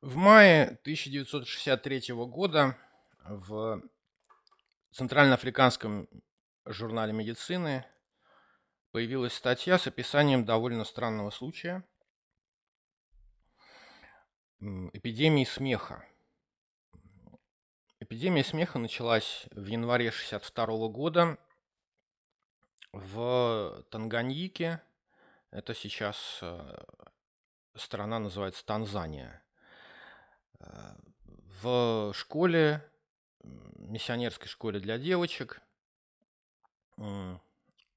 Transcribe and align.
В 0.00 0.16
мае 0.16 0.78
1963 0.80 2.14
года 2.14 2.74
в 3.22 3.82
Центральноафриканском 4.92 6.08
журнале 6.64 7.12
медицины 7.12 7.84
появилась 8.92 9.34
статья 9.34 9.78
с 9.78 9.86
описанием 9.86 10.46
довольно 10.46 10.84
странного 10.84 11.28
случая 11.28 11.84
эпидемии 14.60 15.44
смеха. 15.44 16.02
Эпидемия 17.98 18.42
смеха 18.42 18.78
началась 18.78 19.46
в 19.50 19.66
январе 19.66 20.08
1962 20.08 20.88
года 20.88 21.38
в 22.92 23.84
Танганьике. 23.90 24.82
Это 25.50 25.74
сейчас 25.74 26.38
э, 26.40 26.84
страна 27.74 28.18
называется 28.18 28.64
Танзания. 28.64 29.42
Э, 30.60 30.94
в 31.62 32.12
школе, 32.14 32.82
миссионерской 33.42 34.48
школе 34.48 34.80
для 34.80 34.98
девочек, 34.98 35.60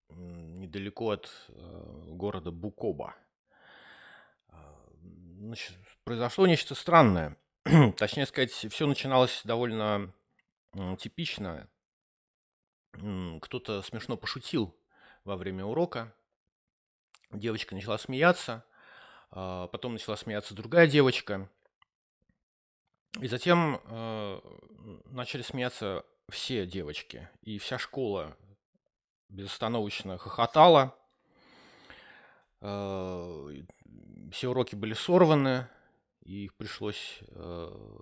недалеко 0.09 1.12
от 1.12 1.31
э, 1.49 2.03
города 2.09 2.52
Букоба. 2.52 3.16
Значит, 5.39 5.77
произошло 6.03 6.48
нечто 6.48 6.73
странное. 6.76 7.38
Точнее 7.98 8.26
сказать, 8.26 8.52
все 8.52 8.88
начиналось 8.88 9.41
довольно 9.44 10.14
типично. 11.00 11.70
Кто-то 12.91 13.81
смешно 13.81 14.16
пошутил 14.17 14.75
во 15.25 15.36
время 15.36 15.66
урока. 15.66 16.14
Девочка 17.31 17.75
начала 17.75 17.98
смеяться, 17.98 18.66
а 19.31 19.67
потом 19.67 19.94
начала 19.94 20.16
смеяться 20.16 20.53
другая 20.53 20.88
девочка. 20.88 21.50
И 23.22 23.27
затем 23.27 23.80
э, 23.85 24.40
начали 25.05 25.44
смеяться 25.44 26.06
все 26.30 26.66
девочки, 26.66 27.30
и 27.42 27.59
вся 27.59 27.78
школа 27.78 28.36
безостановочно 29.30 30.17
хохотала. 30.17 30.95
Э, 32.61 33.64
все 34.31 34.50
уроки 34.50 34.75
были 34.75 34.94
сорваны, 34.94 35.67
и 36.22 36.45
их 36.45 36.56
пришлось 36.56 37.19
э, 37.28 38.00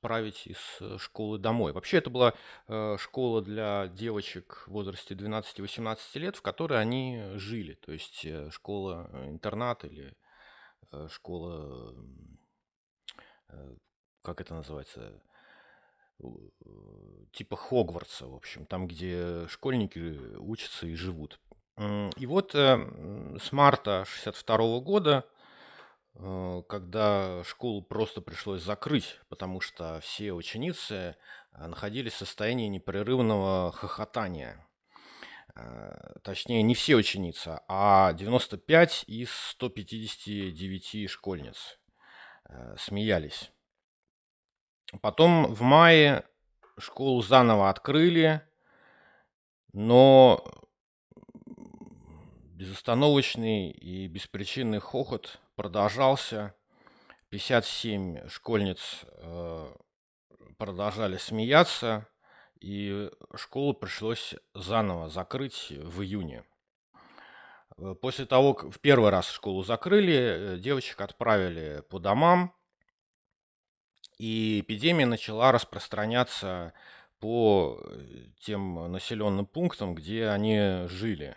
отправить 0.00 0.46
из 0.46 0.58
э, 0.80 0.98
школы 0.98 1.38
домой. 1.38 1.72
Вообще 1.72 1.98
это 1.98 2.10
была 2.10 2.34
э, 2.68 2.96
школа 2.98 3.42
для 3.42 3.88
девочек 3.88 4.64
в 4.66 4.72
возрасте 4.72 5.14
12-18 5.14 5.98
лет, 6.14 6.36
в 6.36 6.42
которой 6.42 6.80
они 6.80 7.22
жили. 7.34 7.74
То 7.74 7.92
есть 7.92 8.24
э, 8.24 8.50
школа-интернат 8.50 9.84
или 9.84 10.16
э, 10.90 11.08
школа, 11.10 11.94
э, 13.48 13.76
как 14.22 14.40
это 14.40 14.54
называется, 14.54 15.20
э, 16.20 16.24
типа 17.32 17.56
Хогвартса, 17.56 18.26
в 18.26 18.34
общем, 18.34 18.66
там, 18.66 18.86
где 18.86 19.46
школьники 19.48 20.36
учатся 20.38 20.86
и 20.86 20.94
живут. 20.94 21.40
И 22.16 22.26
вот 22.26 22.54
э, 22.54 23.38
с 23.40 23.52
марта 23.52 24.04
62 24.06 24.80
года 24.80 25.24
Э, 26.14 26.62
когда 26.68 27.42
школу 27.44 27.82
просто 27.82 28.20
пришлось 28.20 28.62
закрыть, 28.62 29.20
потому 29.28 29.60
что 29.60 30.00
все 30.00 30.32
ученицы 30.32 31.16
э, 31.52 31.66
находились 31.66 32.14
в 32.14 32.18
состоянии 32.18 32.68
непрерывного 32.68 33.72
хохотания. 33.72 34.66
Точнее, 36.22 36.62
не 36.62 36.74
все 36.76 36.94
ученицы, 36.94 37.60
а 37.66 38.12
95 38.12 39.04
из 39.08 39.30
159 39.32 41.10
школьниц 41.10 41.76
смеялись. 42.78 43.50
Потом 45.00 45.46
в 45.52 45.62
мае 45.62 46.24
школу 46.78 47.22
заново 47.22 47.70
открыли, 47.70 48.42
но 49.72 50.44
безостановочный 52.54 53.70
и 53.70 54.06
беспричинный 54.08 54.80
хохот 54.80 55.40
продолжался. 55.54 56.54
57 57.30 58.28
школьниц 58.28 59.04
э, 59.04 59.72
продолжали 60.58 61.16
смеяться, 61.16 62.08
и 62.60 63.08
школу 63.36 63.72
пришлось 63.72 64.34
заново 64.54 65.08
закрыть 65.08 65.68
в 65.70 66.02
июне. 66.02 66.44
Э, 67.78 67.94
после 67.94 68.26
того, 68.26 68.54
как 68.54 68.74
в 68.74 68.80
первый 68.80 69.10
раз 69.10 69.30
школу 69.30 69.62
закрыли, 69.62 70.14
э, 70.14 70.58
девочек 70.58 71.00
отправили 71.00 71.82
по 71.88 71.98
домам, 71.98 72.52
и 74.20 74.60
эпидемия 74.60 75.06
начала 75.06 75.50
распространяться 75.50 76.74
по 77.20 77.82
тем 78.40 78.92
населенным 78.92 79.46
пунктам, 79.46 79.94
где 79.94 80.26
они 80.28 80.86
жили. 80.88 81.36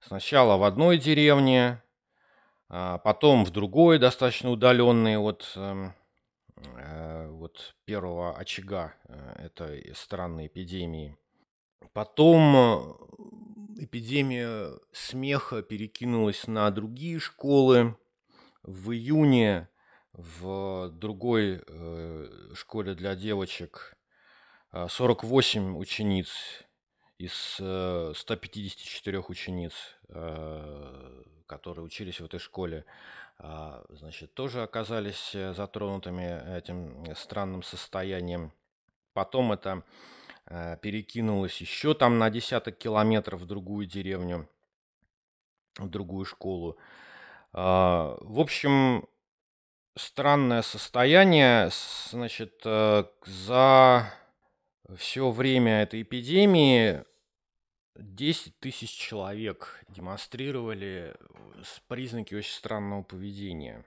Сначала 0.00 0.56
в 0.56 0.64
одной 0.64 0.98
деревне, 0.98 1.80
а 2.68 2.98
потом 2.98 3.44
в 3.44 3.50
другой, 3.50 4.00
достаточно 4.00 4.50
удаленный 4.50 5.16
от 5.18 5.52
эм, 5.54 5.94
э, 6.56 7.28
вот 7.30 7.76
первого 7.84 8.36
очага 8.36 8.94
э, 9.04 9.44
этой 9.46 9.94
странной 9.94 10.48
эпидемии. 10.48 11.16
Потом 11.92 12.56
э, 12.56 13.84
эпидемия 13.84 14.72
смеха 14.90 15.62
перекинулась 15.62 16.48
на 16.48 16.68
другие 16.72 17.20
школы. 17.20 17.96
В 18.64 18.90
июне 18.90 19.68
в 20.16 20.88
другой 20.90 21.62
школе 22.54 22.94
для 22.94 23.14
девочек 23.14 23.96
48 24.72 25.78
учениц 25.78 26.28
из 27.18 27.32
154 27.54 29.20
учениц 29.20 29.74
которые 31.46 31.84
учились 31.84 32.20
в 32.20 32.24
этой 32.24 32.40
школе, 32.40 32.84
а, 33.38 33.84
значит, 33.88 34.34
тоже 34.34 34.62
оказались 34.62 35.34
э, 35.34 35.54
затронутыми 35.54 36.56
этим 36.56 37.14
странным 37.14 37.62
состоянием. 37.62 38.52
Потом 39.12 39.52
это 39.52 39.82
э, 40.46 40.76
перекинулось 40.80 41.60
еще 41.60 41.94
там 41.94 42.18
на 42.18 42.30
десяток 42.30 42.78
километров 42.78 43.40
в 43.40 43.46
другую 43.46 43.86
деревню, 43.86 44.48
в 45.78 45.88
другую 45.88 46.24
школу. 46.24 46.76
А, 47.52 48.16
в 48.20 48.40
общем, 48.40 49.06
странное 49.96 50.62
состояние. 50.62 51.70
Значит, 52.10 52.60
э, 52.64 53.04
за 53.24 54.12
все 54.96 55.30
время 55.30 55.82
этой 55.82 56.02
эпидемии 56.02 57.02
10 57.96 58.58
тысяч 58.60 58.90
человек 58.90 59.82
демонстрировали 59.88 61.14
э, 61.18 61.62
признаки 61.88 62.34
очень 62.34 62.52
странного 62.52 63.02
поведения. 63.02 63.84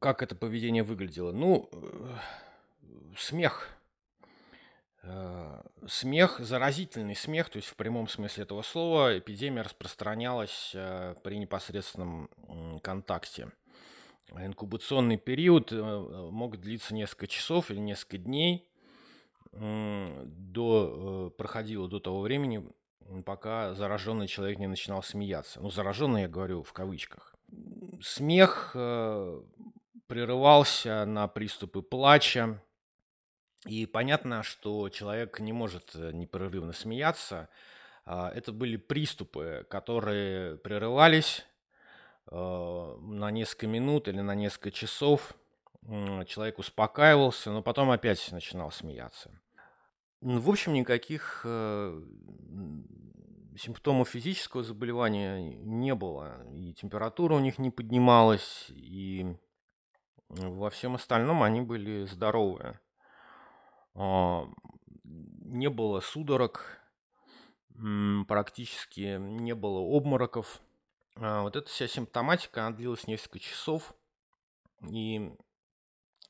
Как 0.00 0.22
это 0.22 0.36
поведение 0.36 0.82
выглядело? 0.82 1.32
Ну, 1.32 1.68
э, 1.72 2.16
смех. 3.16 3.70
Смех, 5.86 6.40
заразительный 6.40 7.14
смех, 7.14 7.48
то 7.48 7.58
есть 7.58 7.68
в 7.68 7.76
прямом 7.76 8.08
смысле 8.08 8.42
этого 8.42 8.62
слова, 8.62 9.16
эпидемия 9.16 9.62
распространялась 9.62 10.72
при 11.22 11.38
непосредственном 11.38 12.28
контакте. 12.82 13.52
Инкубационный 14.32 15.16
период 15.16 15.72
мог 15.72 16.58
длиться 16.58 16.94
несколько 16.94 17.26
часов 17.26 17.70
или 17.70 17.78
несколько 17.78 18.18
дней. 18.18 18.68
До, 19.52 21.32
проходило 21.38 21.88
до 21.88 22.00
того 22.00 22.20
времени, 22.20 22.66
пока 23.24 23.74
зараженный 23.74 24.26
человек 24.26 24.58
не 24.58 24.66
начинал 24.66 25.02
смеяться. 25.02 25.60
Ну, 25.60 25.70
зараженный 25.70 26.22
я 26.22 26.28
говорю 26.28 26.62
в 26.62 26.72
кавычках. 26.72 27.34
Смех 28.02 28.72
э, 28.74 29.42
прерывался 30.06 31.04
на 31.06 31.28
приступы 31.28 31.82
плача. 31.82 32.62
И 33.66 33.86
понятно, 33.86 34.42
что 34.42 34.88
человек 34.90 35.40
не 35.40 35.52
может 35.52 35.92
э, 35.94 36.12
непрерывно 36.12 36.72
смеяться. 36.72 37.48
Э, 38.04 38.30
это 38.34 38.52
были 38.52 38.76
приступы, 38.76 39.66
которые 39.70 40.56
прерывались 40.58 41.40
э, 41.40 41.55
на 42.30 43.30
несколько 43.30 43.66
минут 43.66 44.08
или 44.08 44.20
на 44.20 44.34
несколько 44.34 44.70
часов. 44.70 45.34
Человек 46.26 46.58
успокаивался, 46.58 47.52
но 47.52 47.62
потом 47.62 47.90
опять 47.90 48.32
начинал 48.32 48.72
смеяться. 48.72 49.30
Ну, 50.20 50.40
в 50.40 50.50
общем, 50.50 50.72
никаких 50.72 51.42
э, 51.44 52.02
симптомов 53.56 54.08
физического 54.08 54.64
заболевания 54.64 55.40
не 55.40 55.94
было. 55.94 56.44
И 56.52 56.72
температура 56.72 57.34
у 57.34 57.38
них 57.38 57.58
не 57.58 57.70
поднималась, 57.70 58.66
и 58.70 59.36
во 60.28 60.70
всем 60.70 60.94
остальном 60.94 61.42
они 61.42 61.60
были 61.60 62.04
здоровые. 62.04 62.80
А, 63.94 64.48
не 65.04 65.68
было 65.68 66.00
судорог, 66.00 66.80
практически 68.26 69.18
не 69.18 69.54
было 69.54 69.80
обмороков. 69.80 70.60
А, 71.16 71.42
вот 71.42 71.56
эта 71.56 71.68
вся 71.68 71.88
симптоматика, 71.88 72.66
она 72.66 72.76
длилась 72.76 73.06
несколько 73.06 73.38
часов, 73.38 73.94
и 74.90 75.32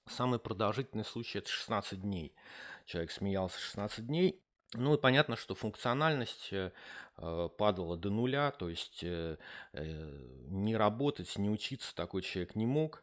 Самый 0.09 0.39
продолжительный 0.39 1.05
случай– 1.05 1.39
это 1.39 1.49
16 1.49 2.01
дней. 2.01 2.33
Человек 2.85 3.11
смеялся 3.11 3.59
16 3.59 4.07
дней. 4.07 4.41
Ну 4.75 4.95
и 4.95 5.01
понятно, 5.01 5.37
что 5.37 5.55
функциональность 5.55 6.49
э, 6.53 6.71
э, 7.17 7.49
падала 7.57 7.97
до 7.97 8.11
нуля, 8.11 8.53
то 8.53 8.69
есть 8.69 9.01
э, 9.03 9.37
не 9.73 10.77
работать, 10.77 11.37
не 11.39 11.51
учиться 11.51 11.95
такой 11.95 12.23
человек 12.23 12.55
не 12.55 12.67
мог. 12.67 13.03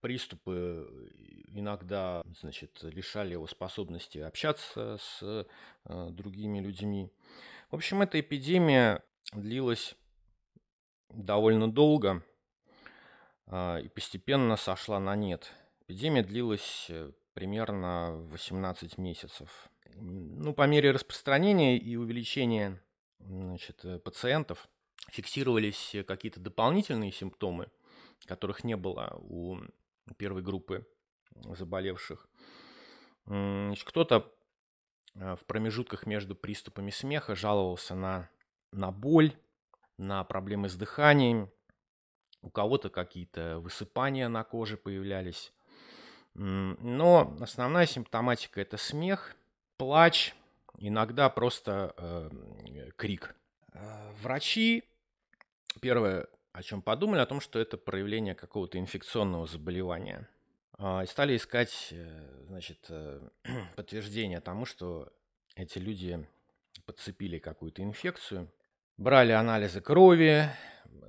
Приступы 0.00 0.88
иногда, 1.48 2.22
значит, 2.40 2.78
лишали 2.82 3.32
его 3.32 3.46
способности 3.46 4.18
общаться 4.18 4.98
с 5.00 5.46
другими 5.84 6.60
людьми. 6.60 7.10
В 7.70 7.74
общем, 7.74 8.00
эта 8.00 8.20
эпидемия 8.20 9.02
длилась 9.32 9.96
довольно 11.10 11.70
долго 11.70 12.22
а, 13.46 13.78
и 13.78 13.88
постепенно 13.88 14.56
сошла 14.56 15.00
на 15.00 15.16
нет. 15.16 15.52
Эпидемия 15.86 16.22
длилась 16.22 16.86
э, 16.90 17.12
примерно 17.32 18.12
18 18.30 18.98
месяцев. 18.98 19.68
Ну, 19.94 20.52
по 20.52 20.66
мере 20.66 20.90
распространения 20.90 21.78
и 21.78 21.96
увеличения 21.96 22.82
значит, 23.18 23.84
э, 23.84 23.98
пациентов 23.98 24.68
фиксировались 25.10 25.96
какие-то 26.06 26.40
дополнительные 26.40 27.12
симптомы, 27.12 27.70
которых 28.26 28.64
не 28.64 28.76
было 28.76 29.16
у 29.20 29.58
первой 30.18 30.42
группы 30.42 30.86
заболевших. 31.34 32.28
Кто-то 33.24 34.32
э, 35.14 35.36
в 35.36 35.44
промежутках 35.46 36.06
между 36.06 36.34
приступами 36.34 36.90
смеха 36.90 37.34
жаловался 37.34 37.94
на, 37.94 38.30
на 38.72 38.90
боль, 38.90 39.32
на 39.98 40.24
проблемы 40.24 40.68
с 40.68 40.74
дыханием, 40.74 41.50
у 42.40 42.50
кого-то 42.50 42.88
какие-то 42.88 43.58
высыпания 43.58 44.28
на 44.28 44.44
коже 44.44 44.76
появлялись. 44.76 45.52
Но 46.34 47.36
основная 47.40 47.86
симптоматика 47.86 48.60
это 48.60 48.76
смех, 48.76 49.36
плач, 49.76 50.34
иногда 50.78 51.28
просто 51.30 51.94
э, 51.96 52.90
крик. 52.96 53.34
Э, 53.72 54.12
врачи 54.22 54.84
первое, 55.80 56.28
о 56.52 56.62
чем 56.62 56.82
подумали, 56.82 57.20
о 57.20 57.26
том, 57.26 57.40
что 57.40 57.58
это 57.58 57.76
проявление 57.76 58.34
какого-то 58.34 58.78
инфекционного 58.78 59.46
заболевания. 59.46 60.28
Э, 60.78 61.02
и 61.02 61.06
стали 61.06 61.36
искать 61.36 61.88
э, 61.90 62.44
значит, 62.46 62.86
э, 62.88 63.20
подтверждение 63.76 64.40
тому, 64.40 64.64
что 64.64 65.12
эти 65.56 65.78
люди 65.78 66.26
подцепили 66.86 67.38
какую-то 67.38 67.82
инфекцию. 67.82 68.48
Брали 68.98 69.30
анализы 69.30 69.80
крови, 69.80 70.50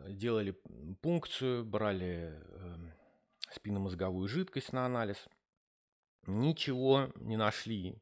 делали 0.09 0.55
пункцию, 1.01 1.65
брали 1.65 2.39
э, 2.39 2.75
спинномозговую 3.49 4.27
жидкость 4.27 4.73
на 4.73 4.85
анализ. 4.85 5.27
Ничего 6.27 7.09
не 7.15 7.35
нашли, 7.35 7.99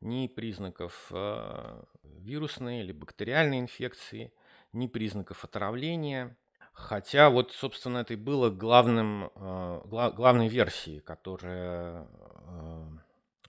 ни 0.00 0.26
признаков 0.26 1.06
э, 1.12 1.82
вирусной 2.02 2.80
или 2.80 2.90
бактериальной 2.90 3.60
инфекции, 3.60 4.32
ни 4.72 4.88
признаков 4.88 5.44
отравления. 5.44 6.36
Хотя 6.72 7.30
вот, 7.30 7.52
собственно, 7.52 7.98
это 7.98 8.14
и 8.14 8.16
было 8.16 8.50
главным, 8.50 9.30
э, 9.36 9.82
гла- 9.84 10.10
главной 10.10 10.48
версией, 10.48 10.98
которая 10.98 12.08
э, 12.08 12.88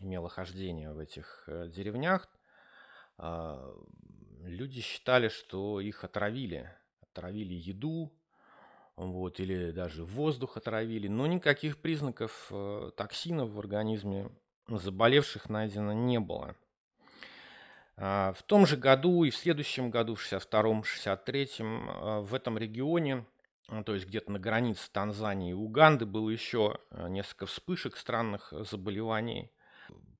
имела 0.02 0.30
хождение 0.30 0.94
в 0.94 1.00
этих 1.00 1.50
деревнях. 1.70 2.30
Э, 4.50 4.52
люди 4.52 4.82
считали, 4.82 5.30
что 5.30 5.80
их 5.80 6.04
отравили. 6.04 6.70
Отравили 7.02 7.54
еду, 7.54 8.12
вот, 8.96 9.40
или 9.40 9.72
даже 9.72 10.04
воздух 10.04 10.58
отравили, 10.58 11.08
но 11.08 11.28
никаких 11.28 11.78
признаков 11.78 12.48
э, 12.52 12.92
токсинов 12.96 13.50
в 13.50 13.60
организме 13.60 14.30
заболевших 14.68 15.50
найдено 15.50 15.94
не 15.94 16.20
было. 16.20 16.56
А, 17.98 18.34
в 18.34 18.44
том 18.44 18.66
же 18.66 18.78
году 18.78 19.24
и 19.24 19.30
в 19.30 19.36
следующем 19.36 19.90
году, 19.90 20.16
в 20.16 20.22
62-м, 20.22 20.82
63-м, 20.82 21.90
э, 21.90 22.20
в 22.22 22.34
этом 22.34 22.58
регионе, 22.58 23.26
э, 23.70 23.84
то 23.84 23.94
есть 23.94 24.08
где-то 24.08 24.32
на 24.32 24.40
границе 24.40 24.90
Танзании 24.92 25.52
и 25.52 25.54
Уганды, 25.54 26.06
было 26.06 26.30
еще 26.30 26.78
э, 26.92 27.10
несколько 27.10 27.46
вспышек 27.48 27.98
странных 27.98 28.54
заболеваний. 28.70 29.52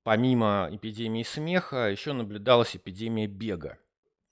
Помимо 0.02 0.68
эпидемии 0.72 1.22
смеха, 1.22 1.90
еще 1.90 2.12
наблюдалась 2.12 2.74
эпидемия 2.74 3.26
бега. 3.26 3.78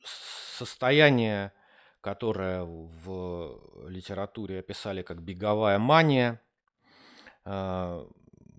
Состояние 0.04 1.52
которое 2.00 2.64
в 2.64 3.88
литературе 3.88 4.60
описали 4.60 5.02
как 5.02 5.22
беговая 5.22 5.78
мания. 5.78 6.40
А, 7.44 8.08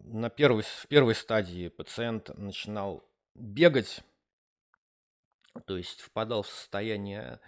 на 0.04 0.30
первой, 0.30 0.64
в 0.64 0.88
первой 0.88 1.16
стадии 1.16 1.70
пациент 1.70 2.30
начинал 2.38 3.08
бегать, 3.36 4.02
то 5.66 5.78
есть 5.78 6.02
впадал 6.02 6.44
в 6.44 6.48
состояние 6.48 7.40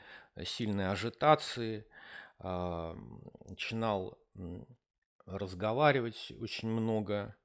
сильной 0.44 0.90
ажитации, 0.90 1.86
а, 2.40 2.98
начинал 3.48 4.18
разговаривать 5.26 6.32
очень 6.40 6.70
много. 6.70 7.36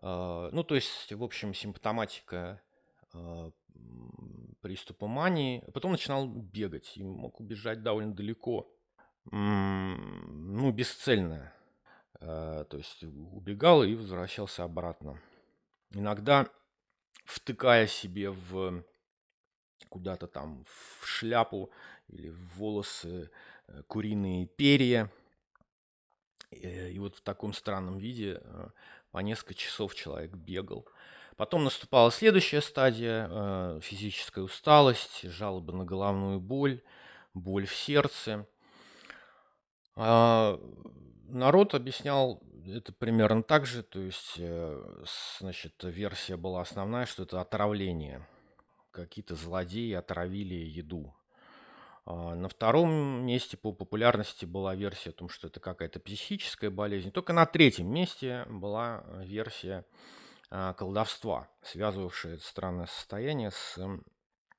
А, 0.00 0.50
ну, 0.52 0.62
то 0.62 0.76
есть, 0.76 1.12
в 1.12 1.22
общем, 1.22 1.52
симптоматика 1.52 2.60
приступа 4.60 5.06
мании, 5.06 5.62
а 5.66 5.70
потом 5.72 5.92
начинал 5.92 6.26
бегать 6.26 6.96
и 6.96 7.02
мог 7.02 7.40
убежать 7.40 7.82
довольно 7.82 8.14
далеко. 8.14 8.70
Ну, 9.30 10.70
бесцельно. 10.72 11.52
Э, 12.22 12.64
то 12.68 12.76
есть 12.76 13.02
убегал 13.02 13.82
и 13.82 13.94
возвращался 13.94 14.62
обратно. 14.62 15.20
Иногда 15.90 16.48
втыкая 17.24 17.86
себе 17.86 18.30
в 18.30 18.84
куда-то 19.88 20.28
там 20.28 20.64
в 20.64 21.06
шляпу 21.06 21.70
или 22.08 22.30
в 22.30 22.56
волосы 22.56 23.30
э, 23.66 23.82
куриные 23.88 24.46
перья. 24.46 25.10
Э, 26.50 26.90
и 26.90 26.98
вот 27.00 27.16
в 27.16 27.22
таком 27.22 27.52
странном 27.52 27.98
виде 27.98 28.40
по 29.10 29.18
несколько 29.18 29.54
часов 29.54 29.94
человек 29.94 30.32
бегал. 30.32 30.86
Потом 31.42 31.64
наступала 31.64 32.12
следующая 32.12 32.60
стадия, 32.60 33.26
э, 33.28 33.80
физическая 33.82 34.44
усталость, 34.44 35.28
жалобы 35.28 35.72
на 35.72 35.84
головную 35.84 36.38
боль, 36.38 36.80
боль 37.34 37.66
в 37.66 37.74
сердце. 37.74 38.46
А, 39.96 40.56
народ 41.26 41.74
объяснял 41.74 42.40
это 42.64 42.92
примерно 42.92 43.42
так 43.42 43.66
же, 43.66 43.82
то 43.82 43.98
есть, 43.98 44.34
э, 44.38 45.02
значит, 45.40 45.74
версия 45.82 46.36
была 46.36 46.60
основная, 46.60 47.06
что 47.06 47.24
это 47.24 47.40
отравление. 47.40 48.24
Какие-то 48.92 49.34
злодеи 49.34 49.94
отравили 49.94 50.54
еду. 50.54 51.12
А, 52.06 52.36
на 52.36 52.48
втором 52.48 53.26
месте 53.26 53.56
по 53.56 53.72
популярности 53.72 54.44
была 54.44 54.76
версия 54.76 55.10
о 55.10 55.14
том, 55.14 55.28
что 55.28 55.48
это 55.48 55.58
какая-то 55.58 55.98
психическая 55.98 56.70
болезнь. 56.70 57.10
Только 57.10 57.32
на 57.32 57.46
третьем 57.46 57.92
месте 57.92 58.46
была 58.48 59.04
версия 59.24 59.84
колдовства, 60.76 61.48
связывавшее 61.62 62.34
это 62.34 62.44
странное 62.44 62.86
состояние 62.86 63.50
с 63.50 63.78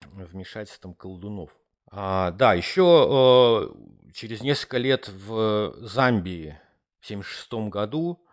вмешательством 0.01 0.93
колдунов. 0.93 1.55
А, 1.87 2.31
да, 2.31 2.53
еще 2.55 3.69
э, 3.71 4.11
через 4.13 4.41
несколько 4.41 4.79
лет 4.79 5.07
в 5.07 5.75
Замбии 5.81 6.59
в 6.99 7.05
1976 7.05 7.53
году 7.69 8.25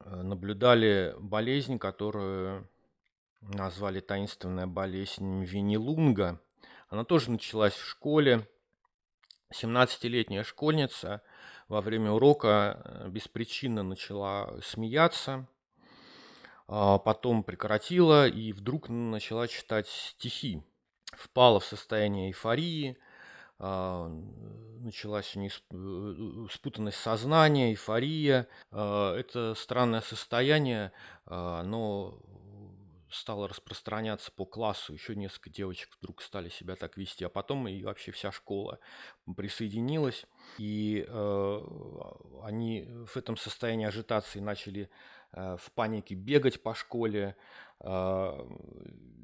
э, 0.00 0.14
наблюдали 0.22 1.14
болезнь, 1.18 1.78
которую 1.78 2.68
назвали 3.40 4.00
таинственная 4.00 4.66
болезнь 4.66 5.44
Винилунга. 5.44 6.40
Она 6.90 7.04
тоже 7.04 7.30
началась 7.30 7.74
в 7.74 7.88
школе. 7.88 8.46
17-летняя 9.54 10.44
школьница 10.44 11.22
во 11.68 11.80
время 11.80 12.10
урока 12.10 12.82
э, 12.84 13.08
беспричинно 13.08 13.82
начала 13.82 14.60
смеяться– 14.60 15.46
а 15.57 15.57
потом 16.68 17.42
прекратила 17.42 18.28
и 18.28 18.52
вдруг 18.52 18.88
начала 18.88 19.48
читать 19.48 19.88
стихи. 19.88 20.62
Впала 21.16 21.58
в 21.58 21.64
состояние 21.64 22.28
эйфории, 22.28 22.98
а, 23.58 24.08
началась 24.80 25.34
у 25.34 25.40
нее 25.40 25.50
э, 25.70 26.46
спутанность 26.52 26.98
сознания, 26.98 27.70
эйфория. 27.70 28.46
А, 28.70 29.16
это 29.16 29.54
странное 29.54 30.02
состояние, 30.02 30.92
оно 31.24 32.20
стало 33.10 33.48
распространяться 33.48 34.30
по 34.32 34.44
классу. 34.44 34.92
Еще 34.92 35.16
несколько 35.16 35.50
девочек 35.50 35.90
вдруг 36.00 36.22
стали 36.22 36.48
себя 36.48 36.76
так 36.76 36.96
вести, 36.96 37.24
а 37.24 37.28
потом 37.28 37.66
и 37.68 37.82
вообще 37.82 38.12
вся 38.12 38.30
школа 38.30 38.78
присоединилась. 39.36 40.26
И 40.58 41.04
э, 41.08 41.60
они 42.42 42.86
в 43.06 43.16
этом 43.16 43.36
состоянии 43.36 43.86
ажитации 43.86 44.40
начали 44.40 44.90
в 45.32 45.72
панике 45.74 46.14
бегать 46.14 46.62
по 46.62 46.74
школе. 46.74 47.36
А, 47.80 48.46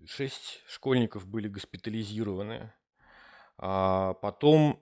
шесть 0.06 0.62
школьников 0.66 1.26
были 1.26 1.48
госпитализированы. 1.48 2.72
А 3.58 4.14
потом 4.14 4.80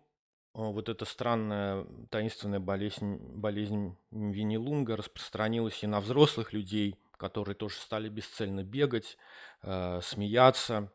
а, 0.55 0.71
вот 0.71 0.89
эта 0.89 1.05
странная 1.05 1.87
таинственная 2.11 2.61
болезнь, 2.61 3.17
болезнь 3.17 3.97
Винилунга 4.11 4.97
распространилась 4.97 5.83
и 5.83 5.87
на 5.87 6.01
взрослых 6.01 6.53
людей, 6.53 6.99
которые 7.17 7.55
тоже 7.55 7.77
стали 7.77 8.09
бесцельно 8.09 8.65
бегать, 8.65 9.17
э, 9.63 10.01
смеяться. 10.03 10.91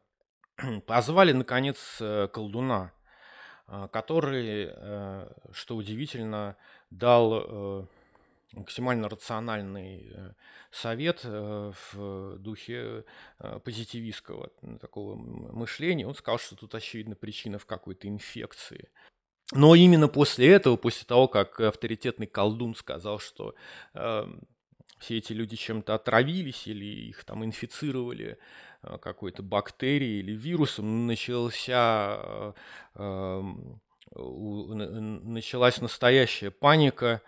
Позвали, 0.85 1.31
наконец, 1.31 1.97
э, 2.01 2.27
колдуна, 2.27 2.91
э, 3.67 3.87
который, 3.93 4.67
э, 4.69 5.31
что 5.53 5.77
удивительно, 5.77 6.57
дал 6.89 7.43
э, 7.45 7.85
максимально 8.53 9.09
рациональный 9.09 10.11
э, 10.13 10.33
совет 10.71 11.21
э, 11.23 11.71
в 11.91 12.37
духе 12.39 13.05
э, 13.39 13.59
позитивистского 13.63 14.51
такого 14.79 15.15
мышления. 15.15 16.07
Он 16.07 16.15
сказал, 16.15 16.39
что 16.39 16.55
тут 16.55 16.75
очевидно 16.75 17.15
причина 17.15 17.59
в 17.59 17.65
какой-то 17.65 18.07
инфекции. 18.07 18.89
Но 19.53 19.75
именно 19.75 20.07
после 20.07 20.51
этого, 20.51 20.75
после 20.75 21.05
того, 21.05 21.27
как 21.27 21.59
авторитетный 21.59 22.27
колдун 22.27 22.75
сказал, 22.75 23.19
что 23.19 23.55
э, 23.93 24.25
все 24.99 25.17
эти 25.17 25.33
люди 25.33 25.55
чем-то 25.55 25.95
отравились 25.95 26.67
или 26.67 26.85
их 26.85 27.23
там 27.23 27.45
инфицировали 27.45 28.37
какой-то 29.01 29.43
бактерией 29.43 30.19
или 30.19 30.33
вирусом, 30.33 31.07
начался, 31.07 32.19
э, 32.19 32.53
э, 32.95 33.41
началась 34.15 35.81
настоящая 35.81 36.51
паника, 36.51 37.21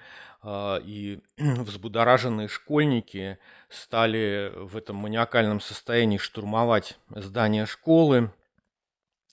и 0.45 1.19
взбудораженные 1.37 2.47
школьники 2.47 3.37
стали 3.69 4.51
в 4.55 4.77
этом 4.77 4.95
маниакальном 4.95 5.59
состоянии 5.59 6.17
штурмовать 6.17 6.97
здание 7.09 7.65
школы, 7.65 8.31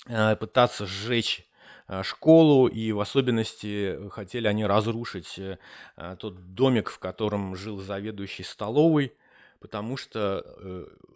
э, 0.06 0.36
пытаться 0.36 0.86
сжечь 0.86 1.46
Э, 1.88 2.02
школу, 2.02 2.66
и 2.66 2.90
в 2.92 3.00
особенности 3.00 4.08
хотели 4.10 4.48
они 4.48 4.66
разрушить 4.66 5.38
э, 5.38 5.58
э, 5.96 6.16
тот 6.18 6.54
домик, 6.54 6.90
в 6.90 6.98
котором 6.98 7.54
жил 7.54 7.78
заведующий 7.78 8.42
столовой, 8.42 9.12
потому 9.60 9.96
что 9.96 10.44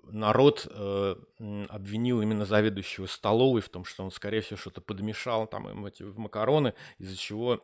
народ 0.04 0.66
обвинил 1.68 2.22
именно 2.22 2.46
заведующего 2.46 3.06
столовой 3.06 3.60
в 3.60 3.68
том, 3.68 3.84
что 3.84 4.02
он, 4.02 4.10
скорее 4.10 4.40
всего, 4.40 4.56
что-то 4.56 4.80
подмешал 4.80 5.46
там 5.46 5.68
им 5.68 5.86
эти 5.86 6.02
в 6.02 6.18
макароны, 6.18 6.74
из-за 6.98 7.16
чего 7.16 7.60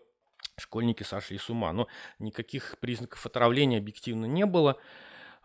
школьники 0.59 1.03
сошли 1.03 1.39
с 1.39 1.51
ума. 1.51 1.73
Но 1.73 1.89
никаких 2.19 2.77
признаков 2.81 3.25
отравления 3.27 3.79
объективно 3.79 4.27
не 4.27 4.47
было. 4.47 4.79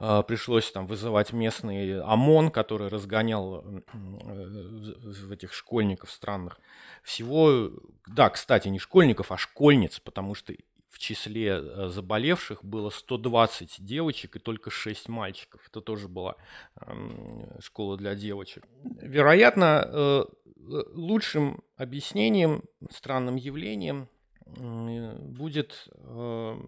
А, 0.04 0.24
пришлось 0.24 0.72
там 0.72 0.88
вызывать 0.88 1.32
местный 1.32 2.02
ОМОН, 2.02 2.50
который 2.50 2.88
разгонял 2.88 3.64
в 3.94 5.32
этих 5.32 5.54
школьников 5.54 6.12
странных. 6.12 6.60
Всего, 7.04 7.70
да, 8.08 8.30
кстати, 8.30 8.68
не 8.68 8.80
школьников, 8.80 9.32
а 9.32 9.38
школьниц, 9.38 10.00
потому 10.00 10.34
что 10.34 10.54
в 10.90 10.98
числе 10.98 11.62
э, 11.62 11.88
заболевших 11.88 12.66
было 12.66 12.90
120 12.90 13.84
девочек 13.86 14.36
и 14.36 14.40
только 14.40 14.72
6 14.72 15.08
мальчиков. 15.08 15.62
Это 15.70 15.82
тоже 15.82 16.08
была 16.08 16.36
школа 17.60 17.96
для 17.96 18.16
девочек. 18.16 18.66
Вероятно, 18.84 19.86
э, 19.86 20.26
лучшим 20.58 21.64
объяснением 21.78 22.64
странным 22.90 23.36
явлением 23.36 24.10
будет 24.58 25.88
э, 25.96 26.60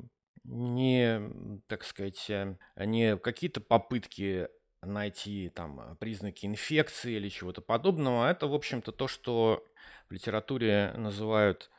не, 0.44 1.62
так 1.68 1.84
сказать, 1.84 2.30
э, 2.30 2.56
не 2.78 3.18
какие-то 3.18 3.62
попытки 3.62 4.48
найти 4.82 5.50
там 5.50 5.98
признаки 5.98 6.46
инфекции 6.46 7.13
или 7.13 7.30
чего-то 7.30 7.62
подобного. 7.62 8.30
Это, 8.30 8.48
в 8.48 8.54
общем-то, 8.54 8.92
то, 8.92 9.08
что 9.08 9.63
в 10.10 10.12
литературе 10.12 10.94
называют 10.98 11.70